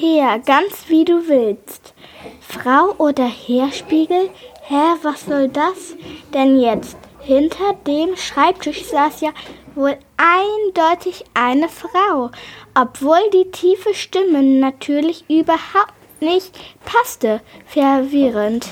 Herr, 0.00 0.38
ganz 0.38 0.88
wie 0.88 1.04
du 1.04 1.28
willst. 1.28 1.91
Frau 2.40 2.94
oder 2.98 3.26
Herr 3.26 3.72
Spiegel? 3.72 4.30
Hä, 4.62 4.94
was 5.02 5.26
soll 5.26 5.48
das 5.48 5.94
denn 6.32 6.60
jetzt? 6.60 6.96
Hinter 7.20 7.74
dem 7.86 8.16
Schreibtisch 8.16 8.84
saß 8.84 9.20
ja 9.20 9.30
wohl 9.74 9.96
eindeutig 10.16 11.24
eine 11.34 11.68
Frau, 11.68 12.30
obwohl 12.74 13.30
die 13.32 13.50
tiefe 13.50 13.94
Stimme 13.94 14.42
natürlich 14.42 15.24
überhaupt 15.28 15.94
nicht 16.20 16.58
passte. 16.84 17.40
Verwirrend. 17.66 18.66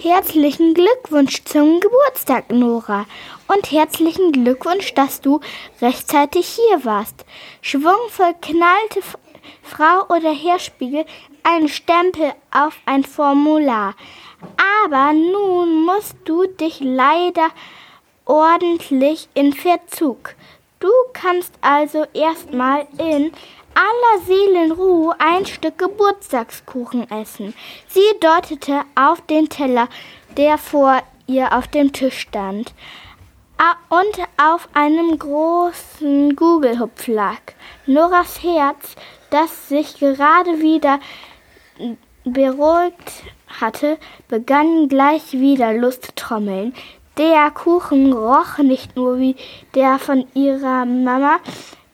Herzlichen 0.00 0.74
Glückwunsch 0.74 1.42
zum 1.44 1.80
Geburtstag, 1.80 2.50
Nora. 2.50 3.06
Und 3.48 3.72
herzlichen 3.72 4.30
Glückwunsch, 4.30 4.94
dass 4.94 5.20
du 5.20 5.40
rechtzeitig 5.82 6.46
hier 6.46 6.84
warst. 6.84 7.24
Schwungvoll 7.62 8.34
knallte 8.40 9.00
Frau 9.62 10.04
oder 10.08 10.32
Herr 10.32 10.60
Spiegel 10.60 11.04
einen 11.48 11.68
Stempel 11.68 12.32
auf 12.50 12.78
ein 12.84 13.04
Formular. 13.04 13.94
Aber 14.84 15.12
nun 15.12 15.84
musst 15.84 16.16
du 16.24 16.46
dich 16.46 16.80
leider 16.80 17.48
ordentlich 18.24 19.28
in 19.34 19.52
Verzug. 19.52 20.34
Du 20.80 20.90
kannst 21.12 21.54
also 21.60 22.04
erstmal 22.12 22.86
in 22.98 23.32
aller 23.74 24.24
Seelenruhe 24.26 25.14
ein 25.18 25.46
Stück 25.46 25.78
Geburtstagskuchen 25.78 27.10
essen. 27.10 27.54
Sie 27.88 28.18
deutete 28.20 28.82
auf 28.94 29.20
den 29.22 29.48
Teller, 29.48 29.88
der 30.36 30.58
vor 30.58 31.02
ihr 31.26 31.56
auf 31.56 31.66
dem 31.68 31.92
Tisch 31.92 32.18
stand 32.18 32.74
und 33.88 34.24
auf 34.36 34.68
einem 34.72 35.18
großen 35.18 36.36
Gugelhupf 36.36 37.08
lag. 37.08 37.40
Noras 37.86 38.42
Herz, 38.42 38.94
das 39.30 39.68
sich 39.68 39.98
gerade 39.98 40.60
wieder 40.60 41.00
beruhigt 42.32 43.24
hatte, 43.60 43.98
begann 44.28 44.88
gleich 44.88 45.32
wieder 45.32 45.72
Lusttrommeln. 45.72 46.74
Der 47.16 47.50
Kuchen 47.50 48.12
roch 48.12 48.58
nicht 48.58 48.94
nur 48.96 49.18
wie 49.18 49.36
der 49.74 49.98
von 49.98 50.26
ihrer 50.34 50.84
Mama, 50.84 51.38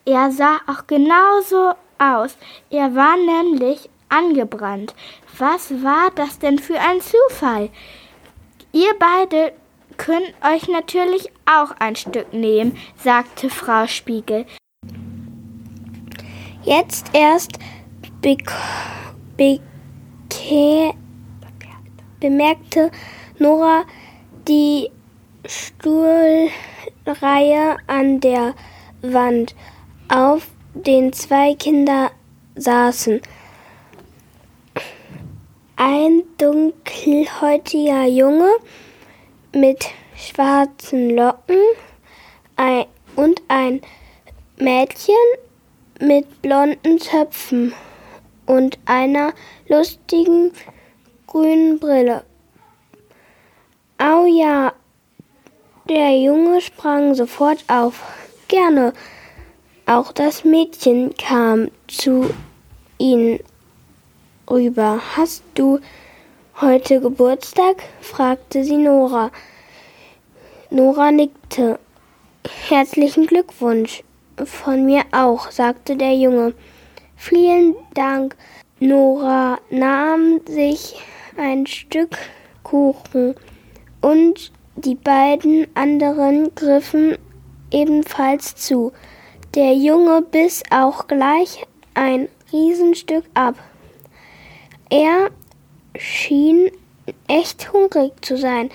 er 0.04 0.30
sah 0.30 0.56
auch 0.66 0.86
genauso 0.86 1.72
aus. 1.98 2.36
Er 2.70 2.94
war 2.94 3.16
nämlich 3.16 3.88
angebrannt. 4.10 4.94
Was 5.38 5.82
war 5.82 6.10
das 6.14 6.38
denn 6.38 6.58
für 6.58 6.78
ein 6.78 7.00
Zufall? 7.00 7.70
Ihr 8.72 8.92
beide 8.98 9.52
könnt 9.96 10.34
euch 10.44 10.68
natürlich 10.68 11.30
auch 11.46 11.70
ein 11.78 11.96
Stück 11.96 12.32
nehmen, 12.32 12.76
sagte 12.96 13.48
Frau 13.48 13.86
Spiegel. 13.86 14.46
Jetzt 16.64 17.10
erst 17.12 17.58
bemerkte 22.20 22.90
Nora 23.38 23.84
die 24.48 24.90
Stuhlreihe 25.46 26.48
an 27.86 28.20
der 28.20 28.54
Wand, 29.02 29.54
auf 30.08 30.48
den 30.74 31.12
zwei 31.12 31.54
Kinder 31.54 32.10
saßen. 32.56 33.20
Ein 35.76 36.22
dunkelhäutiger 36.38 38.06
Junge 38.06 38.48
mit 39.54 39.84
schwarzen 40.16 41.10
Locken 41.10 41.58
und 43.16 43.42
ein 43.48 43.82
Mädchen 44.56 45.14
mit 46.00 46.42
blonden 46.42 46.98
Zöpfen 47.00 47.74
und 48.46 48.78
einer 48.86 49.32
lustigen 49.68 50.52
grünen 51.26 51.78
Brille. 51.78 52.24
Au 53.98 54.26
ja, 54.26 54.72
der 55.88 56.18
Junge 56.18 56.60
sprang 56.60 57.14
sofort 57.14 57.64
auf. 57.68 58.02
Gerne. 58.48 58.92
Auch 59.86 60.12
das 60.12 60.44
Mädchen 60.44 61.14
kam 61.16 61.68
zu 61.88 62.30
ihnen 62.98 63.40
rüber. 64.50 65.00
Hast 65.16 65.42
du 65.54 65.80
heute 66.60 67.00
Geburtstag? 67.00 67.82
fragte 68.00 68.64
sie 68.64 68.76
Nora. 68.76 69.30
Nora 70.70 71.10
nickte. 71.10 71.78
Herzlichen 72.68 73.26
Glückwunsch. 73.26 74.02
Von 74.42 74.86
mir 74.86 75.02
auch, 75.12 75.50
sagte 75.50 75.96
der 75.96 76.14
Junge. 76.14 76.54
Vielen 77.16 77.74
Dank. 77.94 78.36
Nora 78.80 79.58
nahm 79.70 80.40
sich 80.46 80.96
ein 81.36 81.66
Stück 81.66 82.16
Kuchen 82.62 83.34
und 84.00 84.52
die 84.76 84.96
beiden 84.96 85.66
anderen 85.74 86.54
griffen 86.54 87.16
ebenfalls 87.70 88.56
zu. 88.56 88.92
Der 89.54 89.74
Junge 89.74 90.22
biss 90.22 90.62
auch 90.70 91.06
gleich 91.06 91.64
ein 91.94 92.28
Riesenstück 92.52 93.24
ab. 93.34 93.54
Er 94.90 95.30
schien 95.96 96.70
echt 97.28 97.72
hungrig 97.72 98.12
zu 98.24 98.36
sein. 98.36 98.70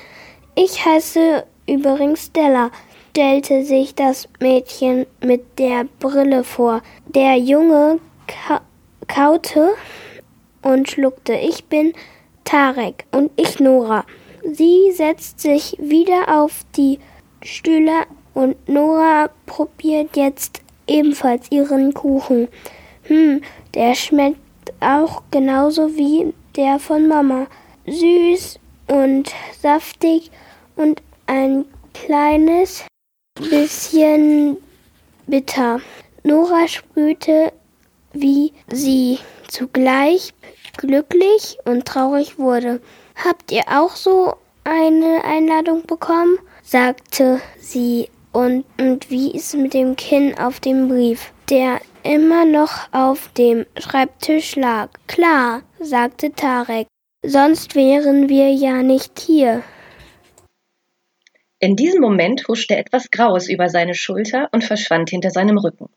Ich 0.55 0.85
heiße 0.85 1.45
übrigens 1.67 2.27
Stella, 2.27 2.71
stellte 3.11 3.63
sich 3.65 3.95
das 3.95 4.27
Mädchen 4.39 5.05
mit 5.21 5.59
der 5.59 5.85
Brille 5.99 6.43
vor. 6.43 6.81
Der 7.07 7.35
Junge 7.35 7.99
ka 8.29 8.61
kaute 9.07 9.75
und 10.61 10.89
schluckte. 10.89 11.33
Ich 11.33 11.65
bin 11.65 11.93
Tarek 12.43 13.05
und 13.11 13.31
ich 13.35 13.59
Nora. 13.59 14.05
Sie 14.43 14.91
setzt 14.91 15.39
sich 15.39 15.75
wieder 15.79 16.41
auf 16.41 16.61
die 16.75 16.99
Stühle 17.43 18.05
und 18.33 18.55
Nora 18.69 19.29
probiert 19.45 20.15
jetzt 20.15 20.61
ebenfalls 20.87 21.51
ihren 21.51 21.93
Kuchen. 21.93 22.47
Hm, 23.03 23.41
der 23.73 23.95
schmeckt 23.95 24.39
auch 24.79 25.23
genauso 25.31 25.95
wie 25.97 26.33
der 26.55 26.79
von 26.79 27.07
Mama. 27.07 27.47
Süß 27.87 28.59
und 28.87 29.33
saftig 29.59 30.31
und 30.75 31.01
ein 31.25 31.65
kleines 31.93 32.85
bisschen 33.35 34.57
bitter. 35.27 35.81
Nora 36.23 36.67
sprühte, 36.67 37.51
wie 38.13 38.53
sie 38.67 39.19
zugleich 39.47 40.33
glücklich 40.77 41.57
und 41.65 41.85
traurig 41.85 42.37
wurde. 42.37 42.81
Habt 43.23 43.51
ihr 43.51 43.63
auch 43.67 43.95
so 43.95 44.35
eine 44.63 45.23
Einladung 45.23 45.85
bekommen? 45.85 46.37
sagte 46.63 47.41
sie. 47.59 48.09
Und, 48.31 48.63
und 48.79 49.09
wie 49.09 49.31
ist 49.31 49.55
mit 49.55 49.73
dem 49.73 49.95
Kinn 49.95 50.37
auf 50.37 50.59
dem 50.59 50.87
Brief, 50.87 51.33
der 51.49 51.81
immer 52.03 52.45
noch 52.45 52.93
auf 52.93 53.29
dem 53.33 53.65
Schreibtisch 53.77 54.55
lag? 54.55 54.89
Klar, 55.07 55.63
sagte 55.79 56.31
Tarek. 56.31 56.87
Sonst 57.25 57.75
wären 57.75 58.29
wir 58.29 58.51
ja 58.51 58.83
nicht 58.83 59.19
hier. 59.19 59.63
In 61.59 61.75
diesem 61.75 61.99
Moment 61.99 62.47
huschte 62.47 62.77
etwas 62.77 63.11
Graues 63.11 63.49
über 63.49 63.67
seine 63.67 63.93
Schulter 63.93 64.47
und 64.53 64.63
verschwand 64.63 65.09
hinter 65.09 65.31
seinem 65.31 65.57
Rücken. 65.57 65.89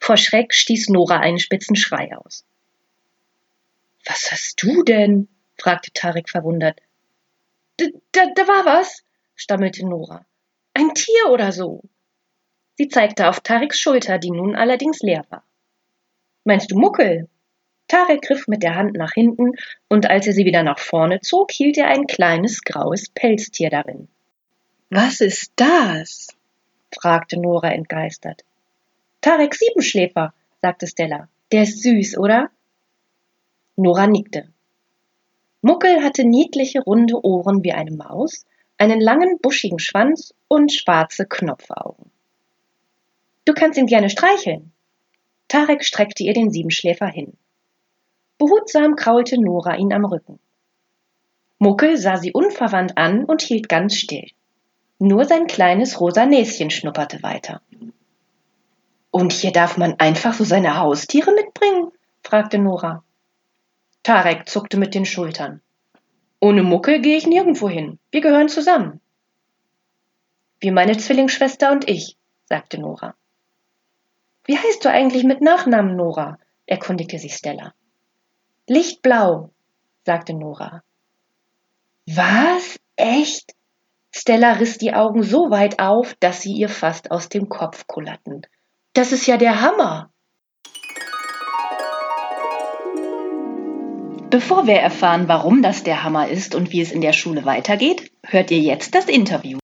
Vor 0.00 0.16
Schreck 0.16 0.54
stieß 0.54 0.88
Nora 0.88 1.18
einen 1.18 1.38
spitzen 1.38 1.76
Schrei 1.76 2.16
aus. 2.16 2.44
Was 4.04 4.30
hast 4.32 4.62
du 4.62 4.82
denn? 4.82 5.28
fragte 5.58 5.92
Tarek 5.92 6.30
verwundert. 6.30 6.80
Da, 7.76 7.86
da 8.12 8.48
war 8.48 8.64
was, 8.64 9.02
stammelte 9.34 9.86
Nora. 9.86 10.24
Ein 10.74 10.94
Tier 10.94 11.30
oder 11.30 11.52
so. 11.52 11.82
Sie 12.76 12.88
zeigte 12.88 13.28
auf 13.28 13.40
Tareks 13.40 13.78
Schulter, 13.78 14.18
die 14.18 14.30
nun 14.30 14.54
allerdings 14.54 15.00
leer 15.00 15.24
war. 15.30 15.44
Meinst 16.44 16.70
du 16.70 16.78
Muckel? 16.78 17.28
Tarek 17.88 18.22
griff 18.22 18.46
mit 18.46 18.62
der 18.62 18.76
Hand 18.76 18.94
nach 18.96 19.12
hinten, 19.12 19.52
und 19.88 20.08
als 20.08 20.26
er 20.26 20.32
sie 20.32 20.44
wieder 20.44 20.62
nach 20.62 20.78
vorne 20.78 21.20
zog, 21.20 21.50
hielt 21.50 21.76
er 21.76 21.88
ein 21.88 22.06
kleines 22.06 22.62
graues 22.62 23.08
Pelztier 23.10 23.70
darin. 23.70 24.08
Was 24.90 25.20
ist 25.20 25.52
das? 25.56 26.28
fragte 26.94 27.38
Nora 27.38 27.72
entgeistert. 27.72 28.44
Tarek 29.20 29.54
Siebenschläfer, 29.54 30.32
sagte 30.62 30.86
Stella. 30.86 31.28
Der 31.50 31.62
ist 31.64 31.82
süß, 31.82 32.18
oder? 32.18 32.50
Nora 33.76 34.06
nickte. 34.06 34.48
Muckel 35.60 36.02
hatte 36.02 36.24
niedliche 36.24 36.80
runde 36.80 37.24
Ohren 37.24 37.64
wie 37.64 37.72
eine 37.72 37.90
Maus, 37.90 38.46
einen 38.76 39.00
langen 39.00 39.38
buschigen 39.40 39.80
Schwanz 39.80 40.34
und 40.46 40.72
schwarze 40.72 41.26
Knopfaugen. 41.26 42.10
Du 43.44 43.54
kannst 43.54 43.78
ihn 43.78 43.86
gerne 43.86 44.08
streicheln. 44.08 44.72
Tarek 45.48 45.84
streckte 45.84 46.22
ihr 46.22 46.34
den 46.34 46.50
Siebenschläfer 46.50 47.06
hin. 47.06 47.32
Behutsam 48.38 48.94
kraulte 48.94 49.40
Nora 49.40 49.76
ihn 49.76 49.92
am 49.92 50.04
Rücken. 50.04 50.38
Muckel 51.58 51.96
sah 51.96 52.18
sie 52.18 52.32
unverwandt 52.32 52.96
an 52.96 53.24
und 53.24 53.42
hielt 53.42 53.68
ganz 53.68 53.96
still. 53.96 54.28
Nur 55.00 55.24
sein 55.24 55.48
kleines 55.48 56.00
rosa 56.00 56.24
Näschen 56.24 56.70
schnupperte 56.70 57.22
weiter. 57.22 57.62
Und 59.18 59.32
hier 59.32 59.50
darf 59.50 59.76
man 59.76 59.98
einfach 59.98 60.32
so 60.32 60.44
seine 60.44 60.78
Haustiere 60.78 61.32
mitbringen? 61.32 61.90
fragte 62.22 62.56
Nora. 62.56 63.02
Tarek 64.04 64.48
zuckte 64.48 64.76
mit 64.76 64.94
den 64.94 65.04
Schultern. 65.04 65.60
Ohne 66.38 66.62
Muckel 66.62 67.00
gehe 67.00 67.16
ich 67.16 67.26
nirgendwo 67.26 67.68
hin. 67.68 67.98
Wir 68.12 68.20
gehören 68.20 68.48
zusammen. 68.48 69.00
Wie 70.60 70.70
meine 70.70 70.96
Zwillingsschwester 70.96 71.72
und 71.72 71.88
ich, 71.88 72.16
sagte 72.44 72.80
Nora. 72.80 73.16
Wie 74.44 74.56
heißt 74.56 74.84
du 74.84 74.88
eigentlich 74.88 75.24
mit 75.24 75.40
Nachnamen, 75.40 75.96
Nora? 75.96 76.38
erkundigte 76.66 77.18
sich 77.18 77.34
Stella. 77.34 77.74
Lichtblau, 78.68 79.50
sagte 80.06 80.32
Nora. 80.32 80.84
Was? 82.06 82.78
Echt? 82.94 83.52
Stella 84.12 84.52
riss 84.52 84.78
die 84.78 84.94
Augen 84.94 85.24
so 85.24 85.50
weit 85.50 85.80
auf, 85.80 86.14
dass 86.20 86.40
sie 86.40 86.52
ihr 86.52 86.68
fast 86.68 87.10
aus 87.10 87.28
dem 87.28 87.48
Kopf 87.48 87.88
kullerten. 87.88 88.46
Das 88.94 89.12
ist 89.12 89.26
ja 89.26 89.36
der 89.36 89.60
Hammer. 89.60 90.10
Bevor 94.30 94.66
wir 94.66 94.74
erfahren, 94.74 95.26
warum 95.26 95.62
das 95.62 95.84
der 95.84 96.04
Hammer 96.04 96.28
ist 96.28 96.54
und 96.54 96.70
wie 96.70 96.82
es 96.82 96.92
in 96.92 97.00
der 97.00 97.14
Schule 97.14 97.46
weitergeht, 97.46 98.10
hört 98.26 98.50
ihr 98.50 98.60
jetzt 98.60 98.94
das 98.94 99.06
Interview. 99.06 99.58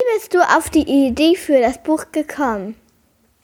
Wie 0.00 0.16
bist 0.16 0.34
du 0.34 0.40
auf 0.40 0.70
die 0.70 1.06
Idee 1.06 1.36
für 1.36 1.60
das 1.60 1.82
Buch 1.82 2.06
gekommen? 2.10 2.74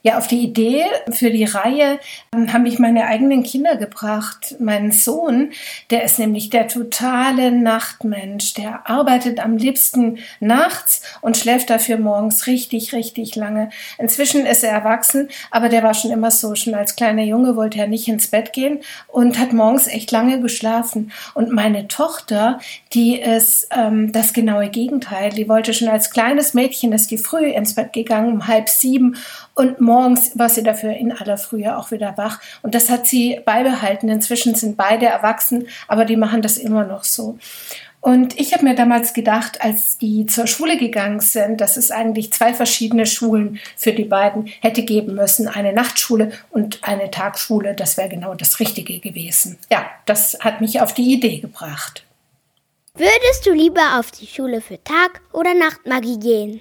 Ja, 0.06 0.18
auf 0.18 0.26
die 0.26 0.42
Idee 0.42 0.84
für 1.12 1.30
die 1.30 1.44
Reihe 1.44 1.98
ähm, 2.34 2.52
haben 2.52 2.64
mich 2.64 2.78
meine 2.78 3.06
eigenen 3.06 3.42
Kinder 3.42 3.76
gebracht. 3.76 4.54
Mein 4.58 4.92
Sohn, 4.92 5.52
der 5.88 6.04
ist 6.04 6.18
nämlich 6.18 6.50
der 6.50 6.68
totale 6.68 7.50
Nachtmensch. 7.50 8.52
Der 8.52 8.86
arbeitet 8.86 9.40
am 9.40 9.56
liebsten 9.56 10.18
nachts 10.40 11.00
und 11.22 11.38
schläft 11.38 11.70
dafür 11.70 11.96
morgens 11.96 12.46
richtig, 12.46 12.92
richtig 12.92 13.34
lange. 13.34 13.70
Inzwischen 13.96 14.44
ist 14.44 14.62
er 14.62 14.72
erwachsen, 14.72 15.30
aber 15.50 15.70
der 15.70 15.82
war 15.82 15.94
schon 15.94 16.10
immer 16.10 16.30
so. 16.30 16.54
Schon 16.54 16.74
als 16.74 16.96
kleiner 16.96 17.22
Junge 17.22 17.56
wollte 17.56 17.78
er 17.78 17.86
nicht 17.86 18.06
ins 18.06 18.26
Bett 18.26 18.52
gehen 18.52 18.80
und 19.08 19.38
hat 19.38 19.54
morgens 19.54 19.86
echt 19.86 20.10
lange 20.10 20.38
geschlafen. 20.38 21.12
Und 21.32 21.50
meine 21.50 21.88
Tochter, 21.88 22.60
die 22.92 23.18
ist 23.18 23.68
ähm, 23.74 24.12
das 24.12 24.34
genaue 24.34 24.68
Gegenteil. 24.68 25.30
Die 25.30 25.48
wollte 25.48 25.72
schon 25.72 25.88
als 25.88 26.10
kleines 26.10 26.52
Mädchen, 26.52 26.92
ist 26.92 27.10
die 27.10 27.16
früh 27.16 27.46
ins 27.46 27.74
Bett 27.74 27.94
gegangen, 27.94 28.34
um 28.34 28.46
halb 28.48 28.68
sieben 28.68 29.16
und 29.54 29.80
morgens 29.80 29.93
war 29.94 30.48
sie 30.48 30.62
dafür 30.62 30.92
in 30.92 31.12
aller 31.12 31.38
Frühe 31.38 31.76
auch 31.76 31.90
wieder 31.90 32.16
wach. 32.16 32.40
Und 32.62 32.74
das 32.74 32.90
hat 32.90 33.06
sie 33.06 33.40
beibehalten. 33.44 34.08
Inzwischen 34.08 34.54
sind 34.54 34.76
beide 34.76 35.06
erwachsen, 35.06 35.68
aber 35.88 36.04
die 36.04 36.16
machen 36.16 36.42
das 36.42 36.58
immer 36.58 36.84
noch 36.84 37.04
so. 37.04 37.38
Und 38.04 38.38
ich 38.38 38.52
habe 38.52 38.64
mir 38.64 38.74
damals 38.74 39.14
gedacht, 39.14 39.62
als 39.62 39.96
die 39.96 40.26
zur 40.26 40.46
Schule 40.46 40.76
gegangen 40.76 41.20
sind, 41.20 41.62
dass 41.62 41.78
es 41.78 41.90
eigentlich 41.90 42.34
zwei 42.34 42.52
verschiedene 42.52 43.06
Schulen 43.06 43.58
für 43.76 43.94
die 43.94 44.04
beiden 44.04 44.44
hätte 44.60 44.82
geben 44.82 45.14
müssen. 45.14 45.48
Eine 45.48 45.72
Nachtschule 45.72 46.32
und 46.50 46.80
eine 46.82 47.10
Tagschule. 47.10 47.72
Das 47.72 47.96
wäre 47.96 48.10
genau 48.10 48.34
das 48.34 48.60
Richtige 48.60 48.98
gewesen. 48.98 49.56
Ja, 49.70 49.86
das 50.04 50.36
hat 50.40 50.60
mich 50.60 50.82
auf 50.82 50.92
die 50.92 51.14
Idee 51.14 51.38
gebracht. 51.38 52.04
Würdest 52.94 53.46
du 53.46 53.52
lieber 53.52 53.98
auf 53.98 54.10
die 54.10 54.26
Schule 54.26 54.60
für 54.60 54.84
Tag- 54.84 55.22
oder 55.32 55.54
Nachtmagie 55.54 56.18
gehen? 56.18 56.60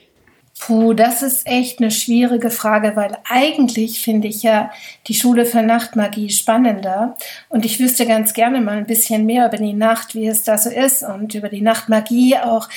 Puh, 0.65 0.93
das 0.93 1.23
ist 1.23 1.45
echt 1.45 1.79
eine 1.79 1.91
schwierige 1.91 2.49
Frage, 2.49 2.95
weil 2.95 3.17
eigentlich 3.29 3.99
finde 3.99 4.29
ich 4.29 4.43
ja 4.43 4.71
die 5.07 5.13
Schule 5.13 5.45
für 5.45 5.61
Nachtmagie 5.61 6.29
spannender 6.29 7.17
und 7.49 7.65
ich 7.65 7.81
wüsste 7.81 8.05
ganz 8.05 8.33
gerne 8.33 8.61
mal 8.61 8.77
ein 8.77 8.85
bisschen 8.85 9.25
mehr 9.25 9.47
über 9.47 9.57
die 9.57 9.73
Nacht, 9.73 10.15
wie 10.15 10.25
es 10.25 10.43
da 10.43 10.57
so 10.57 10.69
ist 10.69 11.03
und 11.03 11.35
über 11.35 11.49
die 11.49 11.59
Nachtmagie 11.59 12.37
auch. 12.37 12.69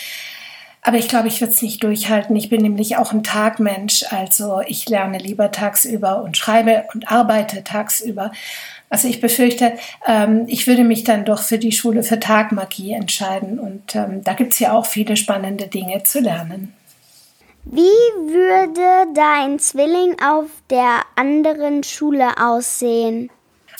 Aber 0.82 0.96
ich 0.96 1.06
glaube, 1.06 1.28
ich 1.28 1.40
würde 1.40 1.52
es 1.52 1.62
nicht 1.62 1.84
durchhalten. 1.84 2.34
Ich 2.34 2.48
bin 2.48 2.62
nämlich 2.62 2.96
auch 2.96 3.12
ein 3.12 3.22
Tagmensch, 3.22 4.04
also 4.10 4.62
ich 4.66 4.88
lerne 4.88 5.18
lieber 5.18 5.52
tagsüber 5.52 6.24
und 6.24 6.36
schreibe 6.36 6.86
und 6.92 7.12
arbeite 7.12 7.62
tagsüber. 7.62 8.32
Also 8.90 9.06
ich 9.06 9.20
befürchte, 9.20 9.74
ähm, 10.04 10.42
ich 10.48 10.66
würde 10.66 10.82
mich 10.82 11.04
dann 11.04 11.24
doch 11.24 11.40
für 11.40 11.58
die 11.58 11.70
Schule 11.70 12.02
für 12.02 12.18
Tagmagie 12.18 12.94
entscheiden 12.94 13.60
und 13.60 13.94
ähm, 13.94 14.24
da 14.24 14.32
gibt 14.32 14.54
es 14.54 14.58
ja 14.58 14.72
auch 14.72 14.86
viele 14.86 15.16
spannende 15.16 15.68
Dinge 15.68 16.02
zu 16.02 16.18
lernen. 16.18 16.75
Wie 17.68 17.80
würde 17.80 19.12
dein 19.12 19.58
Zwilling 19.58 20.16
auf 20.22 20.46
der 20.70 21.00
anderen 21.16 21.82
Schule 21.82 22.28
aussehen? 22.40 23.28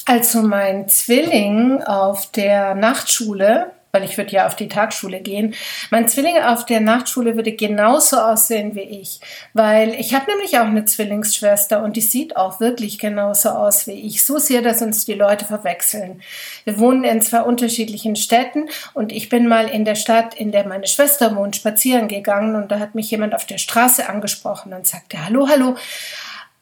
Also 0.07 0.42
mein 0.42 0.88
Zwilling 0.88 1.81
auf 1.85 2.33
der 2.33 2.75
Nachtschule 2.75 3.70
weil 3.96 4.04
ich 4.04 4.18
würde 4.18 4.32
ja 4.32 4.46
auf 4.46 4.54
die 4.54 4.68
Tagsschule 4.68 5.20
gehen. 5.20 5.54
Mein 5.90 6.06
Zwilling 6.06 6.37
auf 6.37 6.66
der 6.66 6.80
Nachtschule 6.80 7.35
würde 7.35 7.52
genauso 7.52 8.18
aussehen 8.18 8.74
wie 8.74 8.82
ich, 8.82 9.20
weil 9.54 9.94
ich 9.94 10.12
habe 10.12 10.30
nämlich 10.30 10.59
auch 10.59 10.66
eine 10.66 10.85
Zwillingsschwester 10.85 11.82
und 11.82 11.96
die 11.96 12.02
sieht 12.02 12.37
auch 12.37 12.61
wirklich 12.61 12.98
genauso 12.98 13.48
aus 13.48 13.87
wie 13.87 13.92
ich. 13.92 14.22
So 14.22 14.37
sehr, 14.37 14.61
dass 14.61 14.82
uns 14.82 15.06
die 15.06 15.14
Leute 15.14 15.46
verwechseln. 15.46 16.20
Wir 16.64 16.78
wohnen 16.78 17.04
in 17.04 17.22
zwei 17.22 17.40
unterschiedlichen 17.40 18.16
Städten 18.16 18.68
und 18.92 19.12
ich 19.12 19.30
bin 19.30 19.48
mal 19.48 19.66
in 19.68 19.87
der 19.87 19.94
Stadt, 19.94 20.35
in 20.35 20.52
der 20.52 20.68
meine 20.68 20.87
Schwester 20.87 21.35
wohnt, 21.35 21.56
spazieren 21.56 22.06
gegangen 22.06 22.54
und 22.54 22.70
da 22.70 22.78
hat 22.78 22.94
mich 22.94 23.11
jemand 23.11 23.35
auf 23.35 23.46
der 23.46 23.56
Straße 23.56 24.06
angesprochen 24.11 24.74
und 24.74 24.87
sagte, 24.87 25.24
hallo, 25.24 25.48
hallo. 25.48 25.76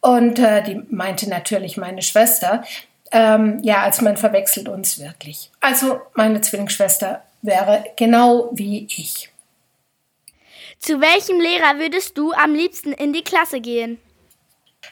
Und 0.00 0.38
äh, 0.38 0.62
die 0.62 0.82
meinte 0.90 1.28
natürlich 1.28 1.78
meine 1.78 2.02
Schwester. 2.02 2.62
Ähm, 3.12 3.60
ja, 3.62 3.82
also 3.82 4.02
man 4.02 4.16
verwechselt 4.16 4.68
uns 4.68 4.98
wirklich. 4.98 5.50
Also 5.60 6.00
meine 6.14 6.40
Zwillingsschwester 6.40 7.22
wäre 7.42 7.84
genau 7.96 8.50
wie 8.52 8.86
ich. 8.90 9.30
Zu 10.78 11.00
welchem 11.00 11.40
Lehrer 11.40 11.78
würdest 11.78 12.18
du 12.18 12.32
am 12.32 12.54
liebsten 12.54 12.92
in 12.92 13.12
die 13.12 13.22
Klasse 13.22 13.60
gehen? 13.60 13.98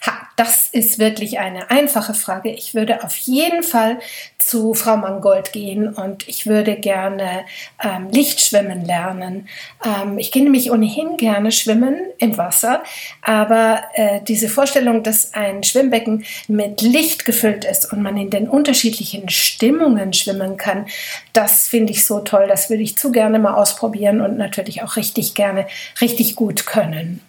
Ha, 0.05 0.27
das 0.35 0.69
ist 0.69 0.99
wirklich 0.99 1.39
eine 1.39 1.71
einfache 1.71 2.15
Frage. 2.15 2.51
Ich 2.51 2.75
würde 2.75 3.05
auf 3.05 3.15
jeden 3.19 3.63
Fall 3.63 4.01
zu 4.37 4.75
Frau 4.75 4.97
Mangold 4.97 5.53
gehen 5.53 5.95
und 5.95 6.29
ich 6.29 6.47
würde 6.47 6.75
gerne 6.75 7.45
ähm, 7.81 8.09
Lichtschwimmen 8.11 8.85
lernen. 8.85 9.49
Ähm, 9.85 10.19
ich 10.19 10.33
gehe 10.33 10.43
nämlich 10.43 10.73
ohnehin 10.73 11.17
gerne 11.19 11.53
schwimmen 11.53 11.97
im 12.19 12.37
Wasser, 12.37 12.83
aber 13.23 13.83
äh, 13.95 14.21
diese 14.27 14.49
Vorstellung, 14.49 15.05
dass 15.05 15.35
ein 15.35 15.63
Schwimmbecken 15.63 16.25
mit 16.49 16.81
Licht 16.81 17.25
gefüllt 17.25 17.65
ist 17.65 17.93
und 17.93 18.03
man 18.03 18.17
in 18.17 18.31
den 18.31 18.49
unterschiedlichen 18.49 19.29
Stimmungen 19.29 20.13
schwimmen 20.13 20.57
kann, 20.57 20.87
das 21.33 21.69
finde 21.69 21.93
ich 21.93 22.05
so 22.05 22.19
toll. 22.19 22.47
Das 22.49 22.71
würde 22.71 22.83
ich 22.83 22.99
zu 22.99 23.13
gerne 23.13 23.39
mal 23.39 23.55
ausprobieren 23.55 24.21
und 24.21 24.37
natürlich 24.37 24.83
auch 24.83 24.97
richtig 24.97 25.35
gerne, 25.35 25.69
richtig 26.01 26.35
gut 26.35 26.67
können. 26.67 27.21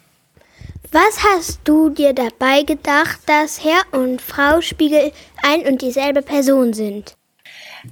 Was 0.92 1.24
hast 1.24 1.60
du 1.64 1.88
dir 1.88 2.12
dabei 2.12 2.62
gedacht, 2.62 3.20
dass 3.26 3.64
Herr 3.64 3.82
und 3.98 4.20
Frau 4.20 4.60
Spiegel 4.60 5.12
ein 5.42 5.66
und 5.66 5.82
dieselbe 5.82 6.22
Person 6.22 6.72
sind? 6.72 7.16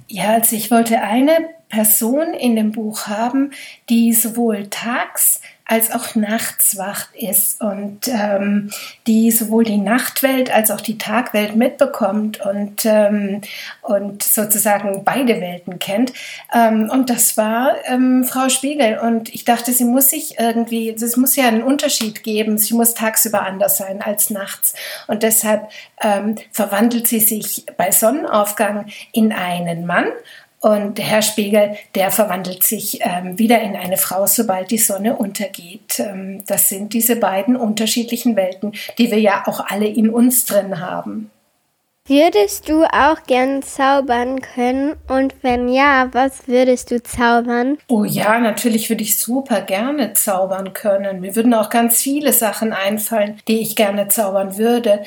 Ja, 0.07 0.33
also 0.33 0.55
ich 0.55 0.71
wollte 0.71 1.01
eine 1.01 1.49
Person 1.69 2.33
in 2.33 2.55
dem 2.55 2.71
Buch 2.71 3.07
haben, 3.07 3.51
die 3.89 4.13
sowohl 4.13 4.67
tags 4.69 5.41
als 5.73 5.91
auch 5.91 6.13
nachts 6.13 6.77
wach 6.77 7.07
ist 7.13 7.59
und 7.59 8.07
ähm, 8.07 8.69
die 9.07 9.31
sowohl 9.31 9.63
die 9.63 9.79
Nachtwelt 9.79 10.53
als 10.53 10.69
auch 10.69 10.81
die 10.81 10.99
Tagwelt 10.99 11.55
mitbekommt 11.55 12.39
und, 12.45 12.85
ähm, 12.85 13.41
und 13.81 14.21
sozusagen 14.21 15.03
beide 15.03 15.41
Welten 15.41 15.79
kennt. 15.79 16.13
Ähm, 16.53 16.91
und 16.91 17.09
das 17.09 17.37
war 17.37 17.71
ähm, 17.85 18.23
Frau 18.23 18.49
Spiegel. 18.49 18.99
Und 18.99 19.33
ich 19.33 19.45
dachte, 19.45 19.73
sie 19.73 19.85
muss 19.85 20.11
sich 20.11 20.37
irgendwie, 20.37 20.91
es 20.91 21.17
muss 21.17 21.35
ja 21.35 21.47
einen 21.47 21.63
Unterschied 21.63 22.21
geben. 22.21 22.59
Sie 22.59 22.75
muss 22.75 22.93
tagsüber 22.93 23.41
anders 23.41 23.77
sein 23.77 24.03
als 24.03 24.29
nachts. 24.29 24.75
Und 25.07 25.23
deshalb 25.23 25.69
ähm, 26.03 26.35
verwandelt 26.51 27.07
sie 27.07 27.19
sich 27.19 27.65
bei 27.77 27.89
Sonnenaufgang 27.89 28.85
in 29.11 29.33
einen 29.33 29.87
Mann 29.87 30.05
und 30.63 30.97
Herr 30.97 31.21
Spiegel, 31.21 31.75
der 31.93 32.09
verwandelt 32.09 32.63
sich 32.63 32.99
ähm, 33.01 33.37
wieder 33.37 33.61
in 33.61 33.75
eine 33.75 33.97
Frau, 33.97 34.25
sobald 34.25 34.71
die 34.71 34.77
Sonne 34.77 35.17
untergeht. 35.17 35.99
Ähm, 35.99 36.41
das 36.47 36.69
sind 36.69 36.93
diese 36.93 37.17
beiden 37.17 37.57
unterschiedlichen 37.57 38.37
Welten, 38.37 38.71
die 38.97 39.11
wir 39.11 39.19
ja 39.19 39.43
auch 39.45 39.65
alle 39.67 39.87
in 39.87 40.09
uns 40.09 40.45
drin 40.45 40.79
haben. 40.79 41.29
Würdest 42.05 42.67
du 42.67 42.83
auch 42.83 43.23
gern 43.27 43.63
zaubern 43.63 44.41
können? 44.41 44.95
Und 45.07 45.35
wenn 45.41 45.69
ja, 45.69 46.09
was 46.11 46.49
würdest 46.49 46.91
du 46.91 47.01
zaubern? 47.01 47.77
Oh 47.87 48.03
ja, 48.03 48.39
natürlich 48.39 48.89
würde 48.89 49.03
ich 49.03 49.17
super 49.17 49.61
gerne 49.61 50.11
zaubern 50.11 50.73
können. 50.73 51.21
Mir 51.21 51.33
würden 51.37 51.53
auch 51.53 51.69
ganz 51.69 52.01
viele 52.01 52.33
Sachen 52.33 52.73
einfallen, 52.73 53.39
die 53.47 53.61
ich 53.61 53.77
gerne 53.77 54.09
zaubern 54.09 54.57
würde. 54.57 55.03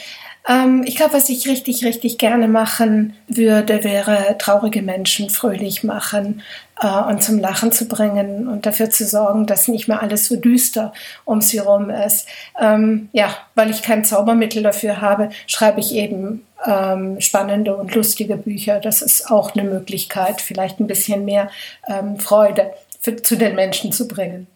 Ähm, 0.49 0.85
ich 0.87 0.97
glaube, 0.97 1.13
was 1.13 1.29
ich 1.29 1.47
richtig, 1.47 1.85
richtig 1.85 2.17
gerne 2.17 2.49
machen 2.49 3.15
würde, 3.29 3.85
wäre 3.85 4.39
traurige 4.39 4.81
Menschen 4.81 5.29
fröhlich 5.29 5.85
machen 5.85 6.41
äh, 6.81 6.87
und 6.87 7.23
zum 7.23 7.39
Lachen 7.39 7.73
zu 7.73 7.87
bringen 7.87 8.49
und 8.49 8.67
dafür 8.67 8.91
zu 8.91 9.07
sorgen, 9.07 9.47
dass 9.47 9.69
nicht 9.69 9.89
mehr 9.89 10.03
alles 10.03 10.27
so 10.27 10.37
düster 10.37 10.93
um 11.25 11.41
sie 11.41 11.61
herum 11.61 11.91
ist. 11.91 12.29
Ähm, 12.61 13.09
ja, 13.13 13.37
weil 13.55 13.71
ich 13.71 13.83
kein 13.83 14.05
Zaubermittel 14.05 14.63
dafür 14.63 15.01
habe, 15.01 15.31
schreibe 15.47 15.81
ich 15.81 15.95
eben 15.95 16.47
ähm, 16.65 17.21
spannende 17.21 17.77
und 17.77 17.95
lustige 17.95 18.37
Bücher. 18.37 18.81
Das 18.81 19.03
ist 19.03 19.31
auch 19.31 19.55
eine 19.55 19.69
Möglichkeit, 19.69 20.41
vielleicht 20.41 20.81
ein 20.81 20.87
bisschen 20.87 21.25
mehr 21.25 21.51
ähm, 21.87 22.19
Freude 22.19 22.73
für, 23.01 23.17
zu 23.17 23.37
den 23.37 23.55
Menschen 23.55 23.93
zu 23.93 24.09
bringen. 24.09 24.47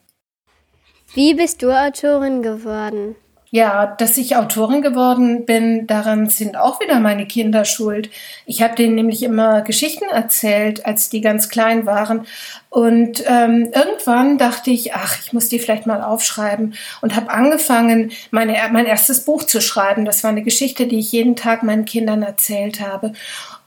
Wie 1.14 1.34
bist 1.34 1.62
du 1.62 1.70
Autorin 1.72 2.42
geworden? 2.42 3.16
Ja, 3.52 3.84
dass 3.86 4.16
ich 4.16 4.36
Autorin 4.36 4.80
geworden 4.80 5.44
bin, 5.44 5.88
daran 5.88 6.28
sind 6.28 6.56
auch 6.56 6.78
wieder 6.80 7.00
meine 7.00 7.26
Kinder 7.26 7.64
schuld. 7.64 8.08
Ich 8.46 8.62
habe 8.62 8.76
denen 8.76 8.94
nämlich 8.94 9.24
immer 9.24 9.62
Geschichten 9.62 10.04
erzählt, 10.04 10.86
als 10.86 11.08
die 11.10 11.20
ganz 11.20 11.48
klein 11.48 11.84
waren. 11.84 12.26
Und 12.68 13.24
ähm, 13.26 13.72
irgendwann 13.74 14.38
dachte 14.38 14.70
ich, 14.70 14.94
ach, 14.94 15.18
ich 15.24 15.32
muss 15.32 15.48
die 15.48 15.58
vielleicht 15.58 15.84
mal 15.84 16.00
aufschreiben 16.00 16.74
und 17.00 17.16
habe 17.16 17.30
angefangen, 17.30 18.12
meine, 18.30 18.56
mein 18.70 18.86
erstes 18.86 19.24
Buch 19.24 19.42
zu 19.42 19.60
schreiben. 19.60 20.04
Das 20.04 20.22
war 20.22 20.30
eine 20.30 20.44
Geschichte, 20.44 20.86
die 20.86 21.00
ich 21.00 21.10
jeden 21.10 21.34
Tag 21.34 21.64
meinen 21.64 21.86
Kindern 21.86 22.22
erzählt 22.22 22.80
habe. 22.80 23.14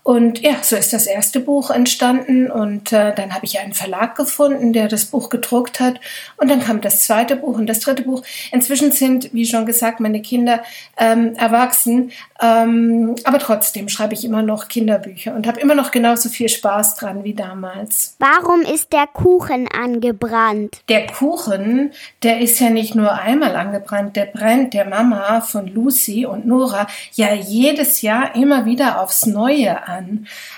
Und 0.04 0.42
ja, 0.42 0.56
so 0.62 0.76
ist 0.76 0.92
das 0.92 1.08
erste 1.08 1.40
Buch 1.40 1.70
entstanden 1.70 2.52
und 2.52 2.92
äh, 2.92 3.16
dann 3.16 3.34
habe 3.34 3.46
ich 3.46 3.60
einen 3.60 3.74
Verlag 3.74 4.16
gefunden, 4.16 4.74
der 4.74 4.90
das 4.90 5.06
Buch 5.06 5.30
gedruckt 5.30 5.80
hat 5.80 6.02
und 6.36 6.52
dann 6.52 6.60
kam 6.60 6.82
das 6.82 7.06
zweite 7.06 7.38
Buch 7.38 7.58
und 7.58 7.68
das 7.68 7.80
dritte 7.80 8.04
Buch. 8.04 8.22
Inzwischen 8.52 8.92
sind, 8.92 9.34
wie 9.34 9.46
schon 9.46 9.66
gesagt, 9.66 10.02
meine 10.02 10.22
Kinder 10.22 10.62
ähm, 10.98 11.36
erwachsen, 11.36 12.12
ähm, 12.42 13.16
aber 13.24 13.40
trotzdem 13.40 13.88
schreibe 13.88 14.14
ich 14.14 14.26
immer 14.26 14.42
noch 14.42 14.68
Kinderbücher 14.68 15.34
und 15.36 15.48
habe 15.48 15.62
immer 15.62 15.74
noch 15.74 15.92
genauso 15.92 16.28
viel 16.28 16.50
Spaß 16.50 16.96
dran 16.96 17.24
wie 17.24 17.34
damals. 17.34 18.18
Warum 18.20 18.62
ist 18.62 18.92
der 18.92 19.08
Kuchen 19.08 19.70
angebrannt? 19.70 20.82
Der 20.90 21.08
Kuchen, 21.08 21.94
der 22.24 22.42
ist 22.42 22.60
ja 22.60 22.70
nicht 22.70 22.94
nur 22.94 23.14
einmal 23.14 23.56
angebrannt, 23.56 24.18
der 24.18 24.26
brennt 24.26 24.74
der 24.74 24.84
Mama 24.84 25.40
von 25.40 25.66
Lucy 25.68 26.26
und 26.26 26.46
Nora 26.46 26.88
ja 27.14 27.34
jedes 27.34 28.02
Jahr 28.02 28.36
immer 28.36 28.66
wieder 28.66 29.00
aufs 29.00 29.26
Neue 29.26 29.88
an. 29.88 29.93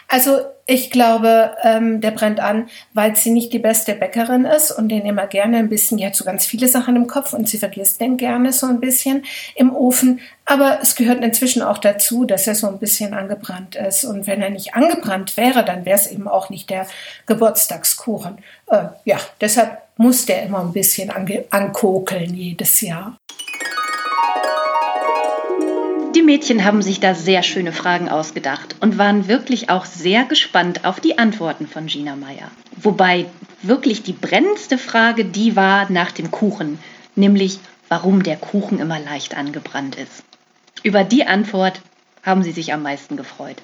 Also 0.08 0.40
ich 0.68 0.90
glaube, 0.90 1.56
ähm, 1.64 2.02
der 2.02 2.12
brennt 2.12 2.40
an, 2.40 2.70
weil 2.94 3.16
sie 3.16 3.30
nicht 3.30 3.54
die 3.54 3.60
beste 3.60 3.94
Bäckerin 3.94 4.46
ist 4.46 4.72
und 4.72 4.90
den 4.90 5.06
immer 5.06 5.28
gerne 5.28 5.58
ein 5.58 5.70
bisschen, 5.70 5.98
die 5.98 6.06
hat 6.06 6.16
so 6.16 6.26
ganz 6.26 6.46
viele 6.46 6.68
Sachen 6.68 6.96
im 6.96 7.06
Kopf 7.06 7.34
und 7.34 7.48
sie 7.48 7.60
vergisst 7.60 8.02
den 8.02 8.18
gerne 8.18 8.52
so 8.52 8.66
ein 8.66 8.80
bisschen 8.80 9.26
im 9.56 9.76
Ofen. 9.76 10.22
Aber 10.46 10.80
es 10.82 10.96
gehört 10.96 11.24
inzwischen 11.24 11.62
auch 11.62 11.78
dazu, 11.78 12.26
dass 12.26 12.48
er 12.48 12.56
so 12.56 12.68
ein 12.68 12.80
bisschen 12.80 13.14
angebrannt 13.14 13.76
ist. 13.76 14.06
Und 14.06 14.26
wenn 14.26 14.42
er 14.42 14.50
nicht 14.50 14.74
angebrannt 14.74 15.38
wäre, 15.38 15.64
dann 15.64 15.86
wäre 15.86 16.00
es 16.00 16.08
eben 16.08 16.28
auch 16.28 16.50
nicht 16.50 16.70
der 16.70 16.88
Geburtstagskuchen. 17.28 18.40
Äh, 18.68 18.86
ja, 19.06 19.18
deshalb 19.42 19.82
muss 19.98 20.26
der 20.26 20.44
immer 20.44 20.62
ein 20.62 20.74
bisschen 20.74 21.12
ankokeln 21.50 22.34
jedes 22.34 22.82
Jahr. 22.82 23.18
Mädchen 26.26 26.66
haben 26.66 26.82
sich 26.82 27.00
da 27.00 27.16
sehr 27.16 27.44
schöne 27.44 27.72
Fragen 27.72 28.10
ausgedacht 28.10 28.76
und 28.80 28.98
waren 28.98 29.28
wirklich 29.28 29.70
auch 29.70 29.86
sehr 29.86 30.26
gespannt 30.26 30.84
auf 30.84 31.00
die 31.00 31.18
Antworten 31.18 31.68
von 31.68 31.88
Gina 31.88 32.16
Meyer. 32.16 32.52
Wobei 32.76 33.26
wirklich 33.62 34.04
die 34.04 34.14
brennendste 34.14 34.78
Frage 34.78 35.26
die 35.26 35.56
war 35.56 35.90
nach 35.92 36.12
dem 36.12 36.32
Kuchen, 36.32 36.80
nämlich 37.16 37.60
warum 37.88 38.24
der 38.24 38.38
Kuchen 38.38 38.80
immer 38.80 39.00
leicht 39.00 39.38
angebrannt 39.38 39.96
ist. 39.96 40.24
Über 40.84 41.04
die 41.04 41.26
Antwort 41.26 41.82
haben 42.24 42.44
sie 42.44 42.52
sich 42.52 42.74
am 42.74 42.82
meisten 42.82 43.18
gefreut. 43.18 43.62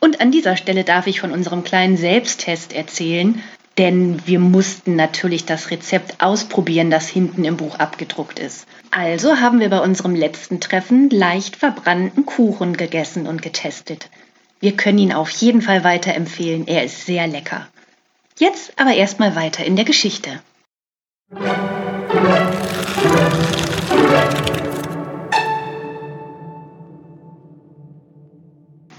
Und 0.00 0.20
an 0.20 0.30
dieser 0.30 0.56
Stelle 0.56 0.84
darf 0.84 1.06
ich 1.06 1.20
von 1.20 1.30
unserem 1.30 1.62
kleinen 1.62 1.96
Selbsttest 1.96 2.72
erzählen, 2.72 3.42
denn 3.78 4.26
wir 4.26 4.40
mussten 4.40 4.96
natürlich 4.96 5.46
das 5.46 5.70
Rezept 5.70 6.22
ausprobieren, 6.22 6.90
das 6.90 7.08
hinten 7.08 7.44
im 7.44 7.56
Buch 7.56 7.78
abgedruckt 7.78 8.38
ist. 8.38 8.66
Also 8.90 9.40
haben 9.40 9.60
wir 9.60 9.70
bei 9.70 9.80
unserem 9.80 10.14
letzten 10.14 10.60
Treffen 10.60 11.08
leicht 11.10 11.56
verbrannten 11.56 12.26
Kuchen 12.26 12.76
gegessen 12.76 13.26
und 13.26 13.42
getestet. 13.42 14.10
Wir 14.60 14.76
können 14.76 14.98
ihn 14.98 15.12
auf 15.12 15.30
jeden 15.30 15.62
Fall 15.62 15.84
weiterempfehlen, 15.84 16.66
er 16.66 16.84
ist 16.84 17.06
sehr 17.06 17.26
lecker. 17.26 17.68
Jetzt 18.38 18.72
aber 18.78 18.94
erstmal 18.94 19.36
weiter 19.36 19.64
in 19.64 19.76
der 19.76 19.84
Geschichte. 19.84 20.40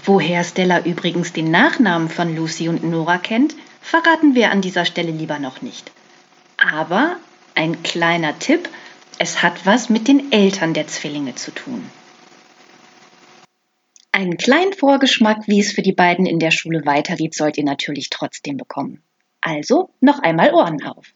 Woher 0.04 0.42
Stella 0.42 0.80
übrigens 0.80 1.32
den 1.32 1.50
Nachnamen 1.52 2.08
von 2.08 2.34
Lucy 2.34 2.68
und 2.68 2.82
Nora 2.82 3.18
kennt, 3.18 3.54
verraten 3.82 4.34
wir 4.34 4.50
an 4.50 4.62
dieser 4.62 4.84
Stelle 4.84 5.10
lieber 5.10 5.38
noch 5.38 5.60
nicht. 5.60 5.92
Aber 6.56 7.16
ein 7.54 7.82
kleiner 7.82 8.38
Tipp, 8.38 8.68
es 9.18 9.42
hat 9.42 9.66
was 9.66 9.90
mit 9.90 10.08
den 10.08 10.32
Eltern 10.32 10.72
der 10.72 10.86
Zwillinge 10.86 11.34
zu 11.34 11.50
tun. 11.50 11.90
Einen 14.12 14.36
kleinen 14.36 14.72
Vorgeschmack, 14.72 15.46
wie 15.46 15.60
es 15.60 15.72
für 15.72 15.82
die 15.82 15.92
beiden 15.92 16.26
in 16.26 16.38
der 16.38 16.50
Schule 16.50 16.84
weitergeht, 16.84 17.34
sollt 17.34 17.56
ihr 17.58 17.64
natürlich 17.64 18.10
trotzdem 18.10 18.56
bekommen. 18.56 19.02
Also 19.40 19.90
noch 20.00 20.20
einmal 20.20 20.54
Ohren 20.54 20.82
auf. 20.84 21.06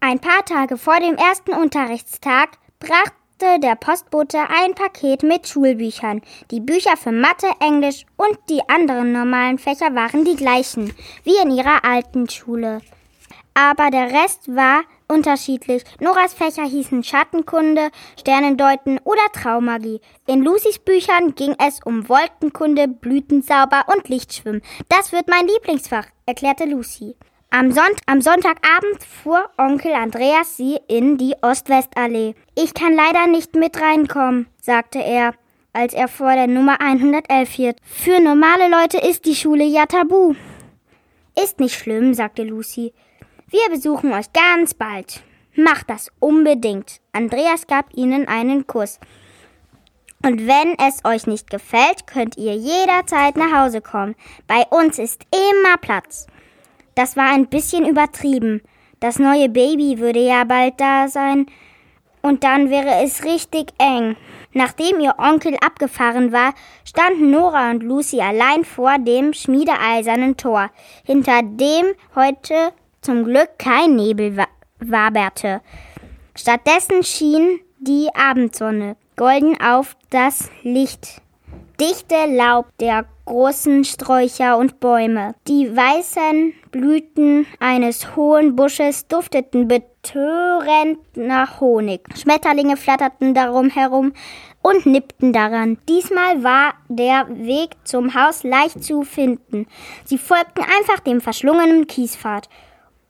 Ein 0.00 0.18
paar 0.18 0.44
Tage 0.44 0.76
vor 0.76 0.98
dem 0.98 1.14
ersten 1.16 1.52
Unterrichtstag 1.52 2.58
brachte 2.80 3.21
brachte 3.42 3.60
der 3.60 3.74
Postbote 3.74 4.38
ein 4.38 4.74
Paket 4.74 5.22
mit 5.22 5.48
Schulbüchern. 5.48 6.22
Die 6.50 6.60
Bücher 6.60 6.96
für 6.96 7.12
Mathe, 7.12 7.48
Englisch 7.60 8.04
und 8.16 8.38
die 8.48 8.60
anderen 8.68 9.12
normalen 9.12 9.58
Fächer 9.58 9.94
waren 9.94 10.24
die 10.24 10.36
gleichen 10.36 10.94
wie 11.24 11.36
in 11.42 11.50
ihrer 11.50 11.84
alten 11.84 12.28
Schule. 12.28 12.80
Aber 13.54 13.90
der 13.90 14.12
Rest 14.12 14.54
war 14.54 14.82
unterschiedlich. 15.08 15.82
Noras 16.00 16.34
Fächer 16.34 16.64
hießen 16.64 17.02
Schattenkunde, 17.04 17.90
Sternendeuten 18.18 18.98
oder 19.04 19.22
Traumagie. 19.32 20.00
In 20.26 20.42
Lucys 20.42 20.78
Büchern 20.78 21.34
ging 21.34 21.54
es 21.58 21.80
um 21.84 22.08
Wolkenkunde, 22.08 22.88
Blütensauber 22.88 23.86
und 23.92 24.08
Lichtschwimmen. 24.08 24.62
Das 24.88 25.12
wird 25.12 25.28
mein 25.28 25.48
Lieblingsfach, 25.48 26.06
erklärte 26.26 26.64
Lucy. 26.64 27.16
Am, 27.54 27.70
Sonnt 27.70 28.00
am 28.06 28.22
Sonntagabend 28.22 29.04
fuhr 29.04 29.50
Onkel 29.58 29.92
Andreas 29.92 30.56
sie 30.56 30.78
in 30.88 31.18
die 31.18 31.34
Ost-West-Allee. 31.42 32.34
Ich 32.54 32.72
kann 32.72 32.94
leider 32.94 33.26
nicht 33.26 33.54
mit 33.54 33.78
reinkommen, 33.78 34.46
sagte 34.58 35.00
er, 35.00 35.34
als 35.74 35.92
er 35.92 36.08
vor 36.08 36.32
der 36.32 36.46
Nummer 36.46 36.80
111 36.80 37.50
hielt. 37.50 37.76
Für 37.82 38.20
normale 38.20 38.70
Leute 38.70 39.06
ist 39.06 39.26
die 39.26 39.34
Schule 39.34 39.64
ja 39.64 39.84
tabu. 39.84 40.34
Ist 41.38 41.60
nicht 41.60 41.78
schlimm, 41.78 42.14
sagte 42.14 42.42
Lucy. 42.42 42.94
Wir 43.50 43.68
besuchen 43.68 44.14
euch 44.14 44.32
ganz 44.32 44.72
bald. 44.72 45.22
Macht 45.54 45.90
das 45.90 46.10
unbedingt. 46.20 47.02
Andreas 47.12 47.66
gab 47.66 47.92
ihnen 47.94 48.28
einen 48.28 48.66
Kuss. 48.66 48.98
Und 50.24 50.46
wenn 50.46 50.78
es 50.78 51.04
euch 51.04 51.26
nicht 51.26 51.50
gefällt, 51.50 52.06
könnt 52.06 52.38
ihr 52.38 52.54
jederzeit 52.54 53.36
nach 53.36 53.52
Hause 53.52 53.82
kommen. 53.82 54.14
Bei 54.46 54.64
uns 54.70 54.98
ist 54.98 55.26
immer 55.30 55.76
Platz. 55.76 56.28
Das 56.94 57.16
war 57.16 57.32
ein 57.32 57.46
bisschen 57.46 57.86
übertrieben. 57.86 58.62
Das 59.00 59.18
neue 59.18 59.48
Baby 59.48 59.98
würde 59.98 60.20
ja 60.20 60.44
bald 60.44 60.80
da 60.80 61.08
sein 61.08 61.46
und 62.22 62.44
dann 62.44 62.70
wäre 62.70 63.02
es 63.02 63.24
richtig 63.24 63.72
eng. 63.78 64.16
Nachdem 64.52 65.00
ihr 65.00 65.14
Onkel 65.18 65.56
abgefahren 65.56 66.30
war, 66.30 66.54
standen 66.84 67.30
Nora 67.30 67.70
und 67.70 67.82
Lucy 67.82 68.20
allein 68.20 68.64
vor 68.64 68.98
dem 68.98 69.32
schmiedeeisernen 69.32 70.36
Tor, 70.36 70.70
hinter 71.04 71.40
dem 71.42 71.86
heute 72.14 72.72
zum 73.00 73.24
Glück 73.24 73.58
kein 73.58 73.96
Nebel 73.96 74.36
waberte. 74.78 75.62
Stattdessen 76.36 77.02
schien 77.02 77.60
die 77.78 78.08
Abendsonne 78.14 78.96
golden 79.16 79.60
auf 79.60 79.96
das 80.10 80.50
Licht 80.62 81.21
dichte 81.82 82.26
Laub 82.26 82.66
der 82.78 83.06
großen 83.24 83.84
Sträucher 83.84 84.56
und 84.56 84.78
Bäume. 84.78 85.34
Die 85.48 85.76
weißen 85.76 86.54
Blüten 86.70 87.44
eines 87.58 88.14
hohen 88.14 88.54
Busches 88.54 89.08
dufteten 89.08 89.66
betörend 89.66 90.98
nach 91.16 91.60
Honig. 91.60 92.02
Schmetterlinge 92.16 92.76
flatterten 92.76 93.34
darum 93.34 93.68
herum 93.68 94.12
und 94.62 94.86
nippten 94.86 95.32
daran. 95.32 95.76
Diesmal 95.88 96.44
war 96.44 96.74
der 96.88 97.26
Weg 97.30 97.70
zum 97.82 98.14
Haus 98.14 98.44
leicht 98.44 98.84
zu 98.84 99.02
finden. 99.02 99.66
Sie 100.04 100.18
folgten 100.18 100.62
einfach 100.62 101.00
dem 101.00 101.20
verschlungenen 101.20 101.88
Kiespfad 101.88 102.48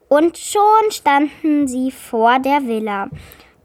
Und 0.08 0.38
schon 0.38 0.90
standen 0.90 1.68
sie 1.68 1.90
vor 1.90 2.38
der 2.38 2.66
Villa. 2.66 3.10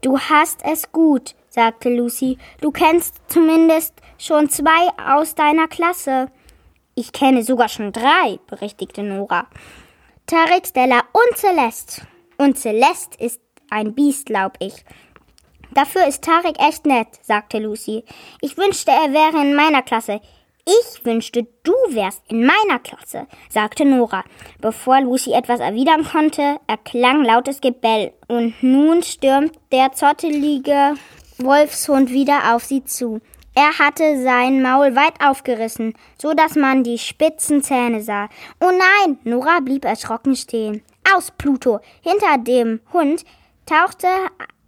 Du 0.02 0.18
hast 0.18 0.60
es 0.70 0.92
gut, 0.92 1.34
sagte 1.58 1.88
Lucy. 1.88 2.38
Du 2.60 2.70
kennst 2.70 3.16
zumindest 3.26 3.92
schon 4.16 4.48
zwei 4.48 4.90
aus 5.12 5.34
deiner 5.34 5.66
Klasse. 5.66 6.30
Ich 6.94 7.10
kenne 7.10 7.42
sogar 7.42 7.68
schon 7.68 7.90
drei, 7.90 8.38
berichtigte 8.46 9.02
Nora. 9.02 9.48
Tarek, 10.26 10.68
Stella 10.68 11.02
und 11.12 11.36
Celeste. 11.36 12.02
Und 12.36 12.56
Celeste 12.60 13.18
ist 13.18 13.40
ein 13.70 13.92
Biest, 13.92 14.26
glaub 14.26 14.52
ich. 14.60 14.84
Dafür 15.74 16.06
ist 16.06 16.22
Tarek 16.22 16.60
echt 16.60 16.86
nett, 16.86 17.08
sagte 17.22 17.58
Lucy. 17.58 18.04
Ich 18.40 18.56
wünschte, 18.56 18.92
er 18.92 19.12
wäre 19.12 19.44
in 19.44 19.56
meiner 19.56 19.82
Klasse. 19.82 20.20
Ich 20.64 21.04
wünschte, 21.04 21.48
du 21.64 21.72
wärst 21.88 22.22
in 22.28 22.46
meiner 22.46 22.78
Klasse, 22.78 23.26
sagte 23.48 23.84
Nora. 23.84 24.22
Bevor 24.60 25.00
Lucy 25.00 25.32
etwas 25.32 25.58
erwidern 25.58 26.04
konnte, 26.04 26.60
erklang 26.68 27.24
lautes 27.24 27.60
Gebell, 27.60 28.12
und 28.28 28.62
nun 28.62 29.02
stürmt 29.02 29.58
der 29.72 29.92
zottelige 29.92 30.94
Wolfshund 31.40 32.10
wieder 32.10 32.54
auf 32.54 32.64
sie 32.64 32.84
zu. 32.84 33.20
Er 33.54 33.78
hatte 33.78 34.22
sein 34.22 34.62
Maul 34.62 34.94
weit 34.94 35.14
aufgerissen, 35.20 35.94
so 36.20 36.32
dass 36.32 36.54
man 36.54 36.84
die 36.84 36.98
spitzen 36.98 37.62
Zähne 37.62 38.02
sah. 38.02 38.28
Oh 38.60 38.70
nein! 38.70 39.18
Nora 39.24 39.60
blieb 39.60 39.84
erschrocken 39.84 40.36
stehen. 40.36 40.82
Aus, 41.14 41.32
Pluto! 41.36 41.80
Hinter 42.02 42.38
dem 42.38 42.80
Hund 42.92 43.24
tauchte 43.66 44.06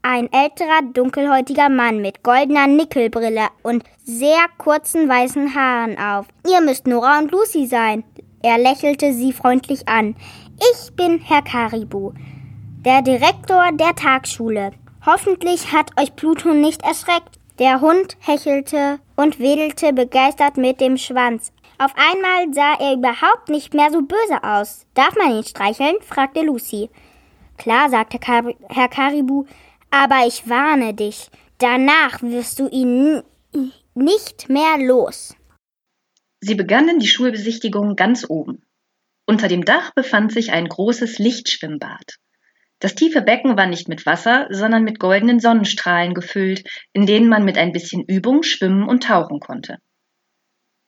ein 0.02 0.32
älterer, 0.32 0.80
dunkelhäutiger 0.92 1.68
Mann 1.68 2.00
mit 2.00 2.22
goldener 2.22 2.66
Nickelbrille 2.66 3.48
und 3.62 3.84
sehr 4.02 4.46
kurzen 4.58 5.08
weißen 5.08 5.54
Haaren 5.54 5.98
auf. 5.98 6.26
Ihr 6.48 6.60
müsst 6.60 6.86
Nora 6.86 7.18
und 7.18 7.30
Lucy 7.30 7.66
sein. 7.66 8.04
Er 8.42 8.58
lächelte 8.58 9.12
sie 9.12 9.32
freundlich 9.32 9.86
an. 9.86 10.16
Ich 10.72 10.96
bin 10.96 11.18
Herr 11.18 11.42
Karibu, 11.42 12.12
der 12.84 13.02
Direktor 13.02 13.70
der 13.72 13.94
Tagschule. 13.94 14.72
Hoffentlich 15.04 15.72
hat 15.72 15.98
euch 15.98 16.14
Pluto 16.14 16.52
nicht 16.52 16.82
erschreckt. 16.82 17.38
Der 17.58 17.80
Hund 17.80 18.16
hechelte 18.20 19.00
und 19.16 19.38
wedelte 19.38 19.92
begeistert 19.92 20.56
mit 20.56 20.80
dem 20.80 20.96
Schwanz. 20.98 21.52
Auf 21.78 21.92
einmal 21.96 22.52
sah 22.52 22.74
er 22.78 22.94
überhaupt 22.94 23.48
nicht 23.48 23.72
mehr 23.72 23.90
so 23.90 24.02
böse 24.02 24.42
aus. 24.42 24.86
Darf 24.94 25.16
man 25.16 25.36
ihn 25.36 25.44
streicheln? 25.44 25.96
fragte 26.02 26.42
Lucy. 26.42 26.90
Klar, 27.56 27.88
sagte 27.88 28.18
Herr 28.68 28.88
Karibu, 28.88 29.44
aber 29.90 30.26
ich 30.26 30.48
warne 30.48 30.94
dich, 30.94 31.30
danach 31.58 32.22
wirst 32.22 32.58
du 32.58 32.68
ihn 32.68 33.22
nicht 33.94 34.48
mehr 34.48 34.78
los. 34.78 35.34
Sie 36.40 36.54
begannen 36.54 36.98
die 36.98 37.08
Schulbesichtigung 37.08 37.96
ganz 37.96 38.28
oben. 38.28 38.62
Unter 39.26 39.48
dem 39.48 39.64
Dach 39.64 39.92
befand 39.94 40.32
sich 40.32 40.52
ein 40.52 40.68
großes 40.68 41.18
Lichtschwimmbad. 41.18 42.16
Das 42.80 42.94
tiefe 42.94 43.20
Becken 43.20 43.56
war 43.58 43.66
nicht 43.66 43.88
mit 43.88 44.06
Wasser, 44.06 44.48
sondern 44.50 44.84
mit 44.84 44.98
goldenen 44.98 45.38
Sonnenstrahlen 45.38 46.14
gefüllt, 46.14 46.66
in 46.92 47.06
denen 47.06 47.28
man 47.28 47.44
mit 47.44 47.58
ein 47.58 47.72
bisschen 47.72 48.04
Übung 48.04 48.42
schwimmen 48.42 48.88
und 48.88 49.04
tauchen 49.04 49.38
konnte. 49.38 49.78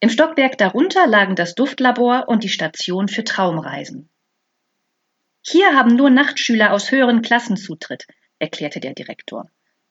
Im 0.00 0.08
Stockwerk 0.08 0.58
darunter 0.58 1.06
lagen 1.06 1.36
das 1.36 1.54
Duftlabor 1.54 2.24
und 2.26 2.42
die 2.42 2.48
Station 2.48 3.08
für 3.08 3.24
Traumreisen. 3.24 4.10
Hier 5.44 5.76
haben 5.76 5.94
nur 5.94 6.08
Nachtschüler 6.08 6.72
aus 6.72 6.90
höheren 6.90 7.20
Klassen 7.20 7.56
Zutritt, 7.56 8.06
erklärte 8.38 8.80
der 8.80 8.94
Direktor. 8.94 9.48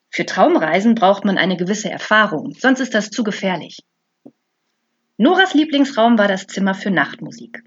Für 0.09 0.25
Traumreisen 0.25 0.95
braucht 0.95 1.23
man 1.23 1.37
eine 1.37 1.55
gewisse 1.55 1.89
Erfahrung, 1.89 2.53
sonst 2.53 2.79
ist 2.79 2.93
das 2.93 3.11
zu 3.11 3.23
gefährlich. 3.23 3.79
Noras 5.17 5.53
Lieblingsraum 5.53 6.17
war 6.17 6.27
das 6.27 6.47
Zimmer 6.47 6.73
für 6.73 6.89
Nachtmusik. 6.89 7.63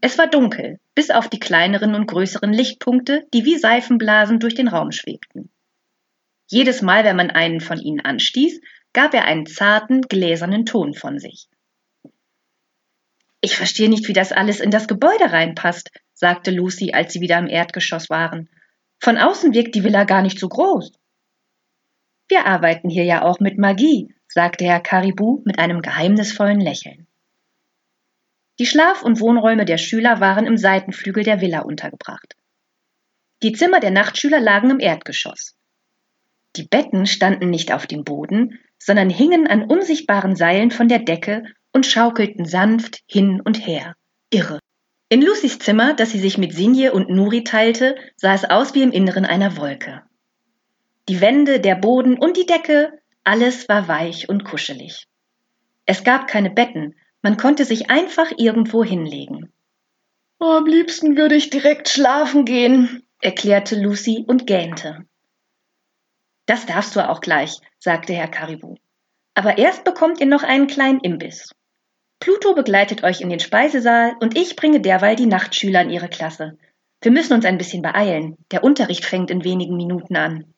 Es 0.00 0.16
war 0.16 0.28
dunkel, 0.28 0.78
bis 0.94 1.10
auf 1.10 1.28
die 1.28 1.40
kleineren 1.40 1.94
und 1.94 2.06
größeren 2.06 2.52
Lichtpunkte, 2.52 3.26
die 3.34 3.44
wie 3.44 3.58
Seifenblasen 3.58 4.38
durch 4.38 4.54
den 4.54 4.68
Raum 4.68 4.92
schwebten. 4.92 5.50
Jedes 6.46 6.82
Mal, 6.82 7.04
wenn 7.04 7.16
man 7.16 7.30
einen 7.30 7.60
von 7.60 7.78
ihnen 7.78 8.00
anstieß, 8.00 8.60
gab 8.92 9.12
er 9.14 9.24
einen 9.24 9.46
zarten, 9.46 10.02
gläsernen 10.02 10.66
Ton 10.66 10.94
von 10.94 11.18
sich. 11.18 11.48
Ich 13.40 13.56
verstehe 13.56 13.88
nicht, 13.88 14.08
wie 14.08 14.12
das 14.12 14.32
alles 14.32 14.60
in 14.60 14.70
das 14.70 14.88
Gebäude 14.88 15.32
reinpasst, 15.32 15.90
sagte 16.14 16.50
Lucy, 16.50 16.92
als 16.92 17.12
sie 17.12 17.20
wieder 17.20 17.38
im 17.38 17.48
Erdgeschoss 17.48 18.08
waren. 18.08 18.48
Von 19.00 19.16
außen 19.16 19.52
wirkt 19.52 19.74
die 19.74 19.84
Villa 19.84 20.04
gar 20.04 20.22
nicht 20.22 20.38
so 20.38 20.48
groß. 20.48 20.92
Wir 22.28 22.46
arbeiten 22.46 22.88
hier 22.88 23.04
ja 23.04 23.22
auch 23.22 23.40
mit 23.40 23.58
Magie, 23.58 24.14
sagte 24.28 24.64
Herr 24.64 24.80
Caribou 24.80 25.42
mit 25.44 25.58
einem 25.58 25.82
geheimnisvollen 25.82 26.60
Lächeln. 26.60 27.07
Die 28.58 28.66
Schlaf- 28.66 29.02
und 29.02 29.20
Wohnräume 29.20 29.64
der 29.64 29.78
Schüler 29.78 30.20
waren 30.20 30.46
im 30.46 30.56
Seitenflügel 30.56 31.22
der 31.22 31.40
Villa 31.40 31.60
untergebracht. 31.60 32.34
Die 33.42 33.52
Zimmer 33.52 33.78
der 33.78 33.92
Nachtschüler 33.92 34.40
lagen 34.40 34.70
im 34.70 34.80
Erdgeschoss. 34.80 35.54
Die 36.56 36.64
Betten 36.64 37.06
standen 37.06 37.50
nicht 37.50 37.72
auf 37.72 37.86
dem 37.86 38.02
Boden, 38.02 38.58
sondern 38.78 39.10
hingen 39.10 39.46
an 39.46 39.64
unsichtbaren 39.64 40.34
Seilen 40.34 40.72
von 40.72 40.88
der 40.88 40.98
Decke 40.98 41.44
und 41.72 41.86
schaukelten 41.86 42.46
sanft 42.46 43.00
hin 43.06 43.40
und 43.40 43.64
her. 43.64 43.94
Irre. 44.30 44.58
In 45.08 45.22
Lucys 45.22 45.58
Zimmer, 45.58 45.94
das 45.94 46.10
sie 46.10 46.18
sich 46.18 46.36
mit 46.36 46.52
Sinje 46.52 46.92
und 46.92 47.08
Nuri 47.10 47.44
teilte, 47.44 47.96
sah 48.16 48.34
es 48.34 48.44
aus 48.44 48.74
wie 48.74 48.82
im 48.82 48.92
Inneren 48.92 49.24
einer 49.24 49.56
Wolke. 49.56 50.02
Die 51.08 51.20
Wände, 51.20 51.60
der 51.60 51.76
Boden 51.76 52.18
und 52.18 52.36
die 52.36 52.44
Decke, 52.44 52.92
alles 53.24 53.68
war 53.68 53.88
weich 53.88 54.28
und 54.28 54.44
kuschelig. 54.44 55.06
Es 55.86 56.04
gab 56.04 56.26
keine 56.26 56.50
Betten, 56.50 56.94
man 57.22 57.36
konnte 57.36 57.64
sich 57.64 57.90
einfach 57.90 58.32
irgendwo 58.36 58.84
hinlegen. 58.84 59.52
Oh, 60.40 60.52
am 60.52 60.66
liebsten 60.66 61.16
würde 61.16 61.34
ich 61.34 61.50
direkt 61.50 61.88
schlafen 61.88 62.44
gehen, 62.44 63.02
erklärte 63.20 63.80
Lucy 63.80 64.24
und 64.26 64.46
gähnte. 64.46 65.04
Das 66.46 66.64
darfst 66.66 66.94
du 66.96 67.08
auch 67.08 67.20
gleich, 67.20 67.58
sagte 67.78 68.12
Herr 68.12 68.28
Caribou. 68.28 68.76
Aber 69.34 69.58
erst 69.58 69.84
bekommt 69.84 70.20
ihr 70.20 70.26
noch 70.26 70.42
einen 70.42 70.66
kleinen 70.66 71.00
Imbiss. 71.00 71.52
Pluto 72.20 72.54
begleitet 72.54 73.04
euch 73.04 73.20
in 73.20 73.30
den 73.30 73.40
Speisesaal 73.40 74.14
und 74.20 74.36
ich 74.36 74.56
bringe 74.56 74.80
derweil 74.80 75.16
die 75.16 75.26
Nachtschüler 75.26 75.82
in 75.82 75.90
ihre 75.90 76.08
Klasse. 76.08 76.58
Wir 77.00 77.12
müssen 77.12 77.34
uns 77.34 77.44
ein 77.44 77.58
bisschen 77.58 77.82
beeilen. 77.82 78.36
Der 78.50 78.64
Unterricht 78.64 79.04
fängt 79.04 79.30
in 79.30 79.44
wenigen 79.44 79.76
Minuten 79.76 80.16
an. 80.16 80.54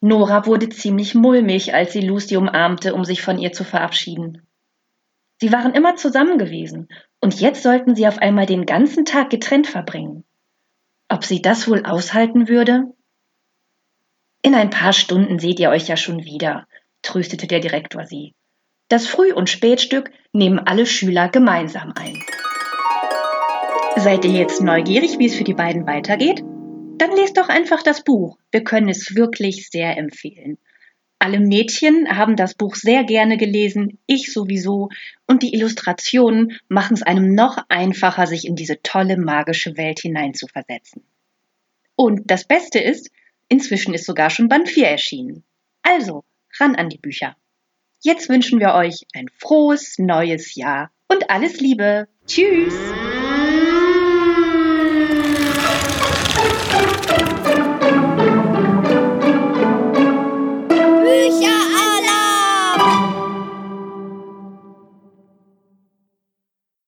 Nora 0.00 0.46
wurde 0.46 0.68
ziemlich 0.68 1.14
mulmig, 1.14 1.74
als 1.74 1.92
sie 1.92 2.00
Lucy 2.00 2.36
umarmte, 2.36 2.94
um 2.94 3.04
sich 3.04 3.22
von 3.22 3.38
ihr 3.38 3.52
zu 3.52 3.64
verabschieden. 3.64 4.46
Sie 5.38 5.52
waren 5.52 5.74
immer 5.74 5.96
zusammen 5.96 6.38
gewesen, 6.38 6.88
und 7.20 7.40
jetzt 7.40 7.62
sollten 7.62 7.94
sie 7.94 8.06
auf 8.06 8.18
einmal 8.18 8.46
den 8.46 8.66
ganzen 8.66 9.04
Tag 9.04 9.30
getrennt 9.30 9.66
verbringen. 9.66 10.24
Ob 11.08 11.24
sie 11.24 11.42
das 11.42 11.68
wohl 11.68 11.84
aushalten 11.84 12.48
würde? 12.48 12.94
In 14.42 14.54
ein 14.54 14.70
paar 14.70 14.92
Stunden 14.92 15.38
seht 15.38 15.60
ihr 15.60 15.70
euch 15.70 15.88
ja 15.88 15.96
schon 15.96 16.24
wieder, 16.24 16.66
tröstete 17.02 17.46
der 17.46 17.60
Direktor 17.60 18.06
sie. 18.06 18.34
Das 18.88 19.06
Früh- 19.06 19.32
und 19.32 19.50
Spätstück 19.50 20.10
nehmen 20.32 20.60
alle 20.60 20.86
Schüler 20.86 21.28
gemeinsam 21.28 21.92
ein. 21.96 22.14
Seid 23.96 24.24
ihr 24.24 24.30
jetzt 24.30 24.62
neugierig, 24.62 25.18
wie 25.18 25.26
es 25.26 25.34
für 25.34 25.44
die 25.44 25.54
beiden 25.54 25.86
weitergeht? 25.86 26.42
Dann 26.98 27.16
lest 27.16 27.36
doch 27.36 27.48
einfach 27.48 27.82
das 27.82 28.04
Buch. 28.04 28.38
Wir 28.50 28.62
können 28.62 28.88
es 28.88 29.16
wirklich 29.16 29.68
sehr 29.70 29.96
empfehlen. 29.96 30.58
Alle 31.18 31.40
Mädchen 31.40 32.16
haben 32.16 32.36
das 32.36 32.54
Buch 32.54 32.74
sehr 32.74 33.04
gerne 33.04 33.36
gelesen, 33.36 33.98
ich 34.06 34.32
sowieso, 34.32 34.90
und 35.26 35.42
die 35.42 35.54
Illustrationen 35.54 36.58
machen 36.68 36.94
es 36.94 37.02
einem 37.02 37.34
noch 37.34 37.58
einfacher, 37.68 38.26
sich 38.26 38.46
in 38.46 38.54
diese 38.54 38.82
tolle 38.82 39.16
magische 39.16 39.76
Welt 39.76 40.00
hineinzuversetzen. 40.00 41.02
Und 41.96 42.30
das 42.30 42.44
Beste 42.44 42.78
ist, 42.78 43.10
inzwischen 43.48 43.94
ist 43.94 44.04
sogar 44.04 44.28
schon 44.28 44.48
Band 44.48 44.68
4 44.68 44.88
erschienen. 44.88 45.42
Also, 45.82 46.24
ran 46.58 46.76
an 46.76 46.90
die 46.90 46.98
Bücher. 46.98 47.36
Jetzt 48.02 48.28
wünschen 48.28 48.60
wir 48.60 48.74
euch 48.74 49.06
ein 49.14 49.28
frohes 49.38 49.98
neues 49.98 50.54
Jahr 50.54 50.90
und 51.08 51.30
alles 51.30 51.60
Liebe. 51.60 52.08
Tschüss! 52.26 52.74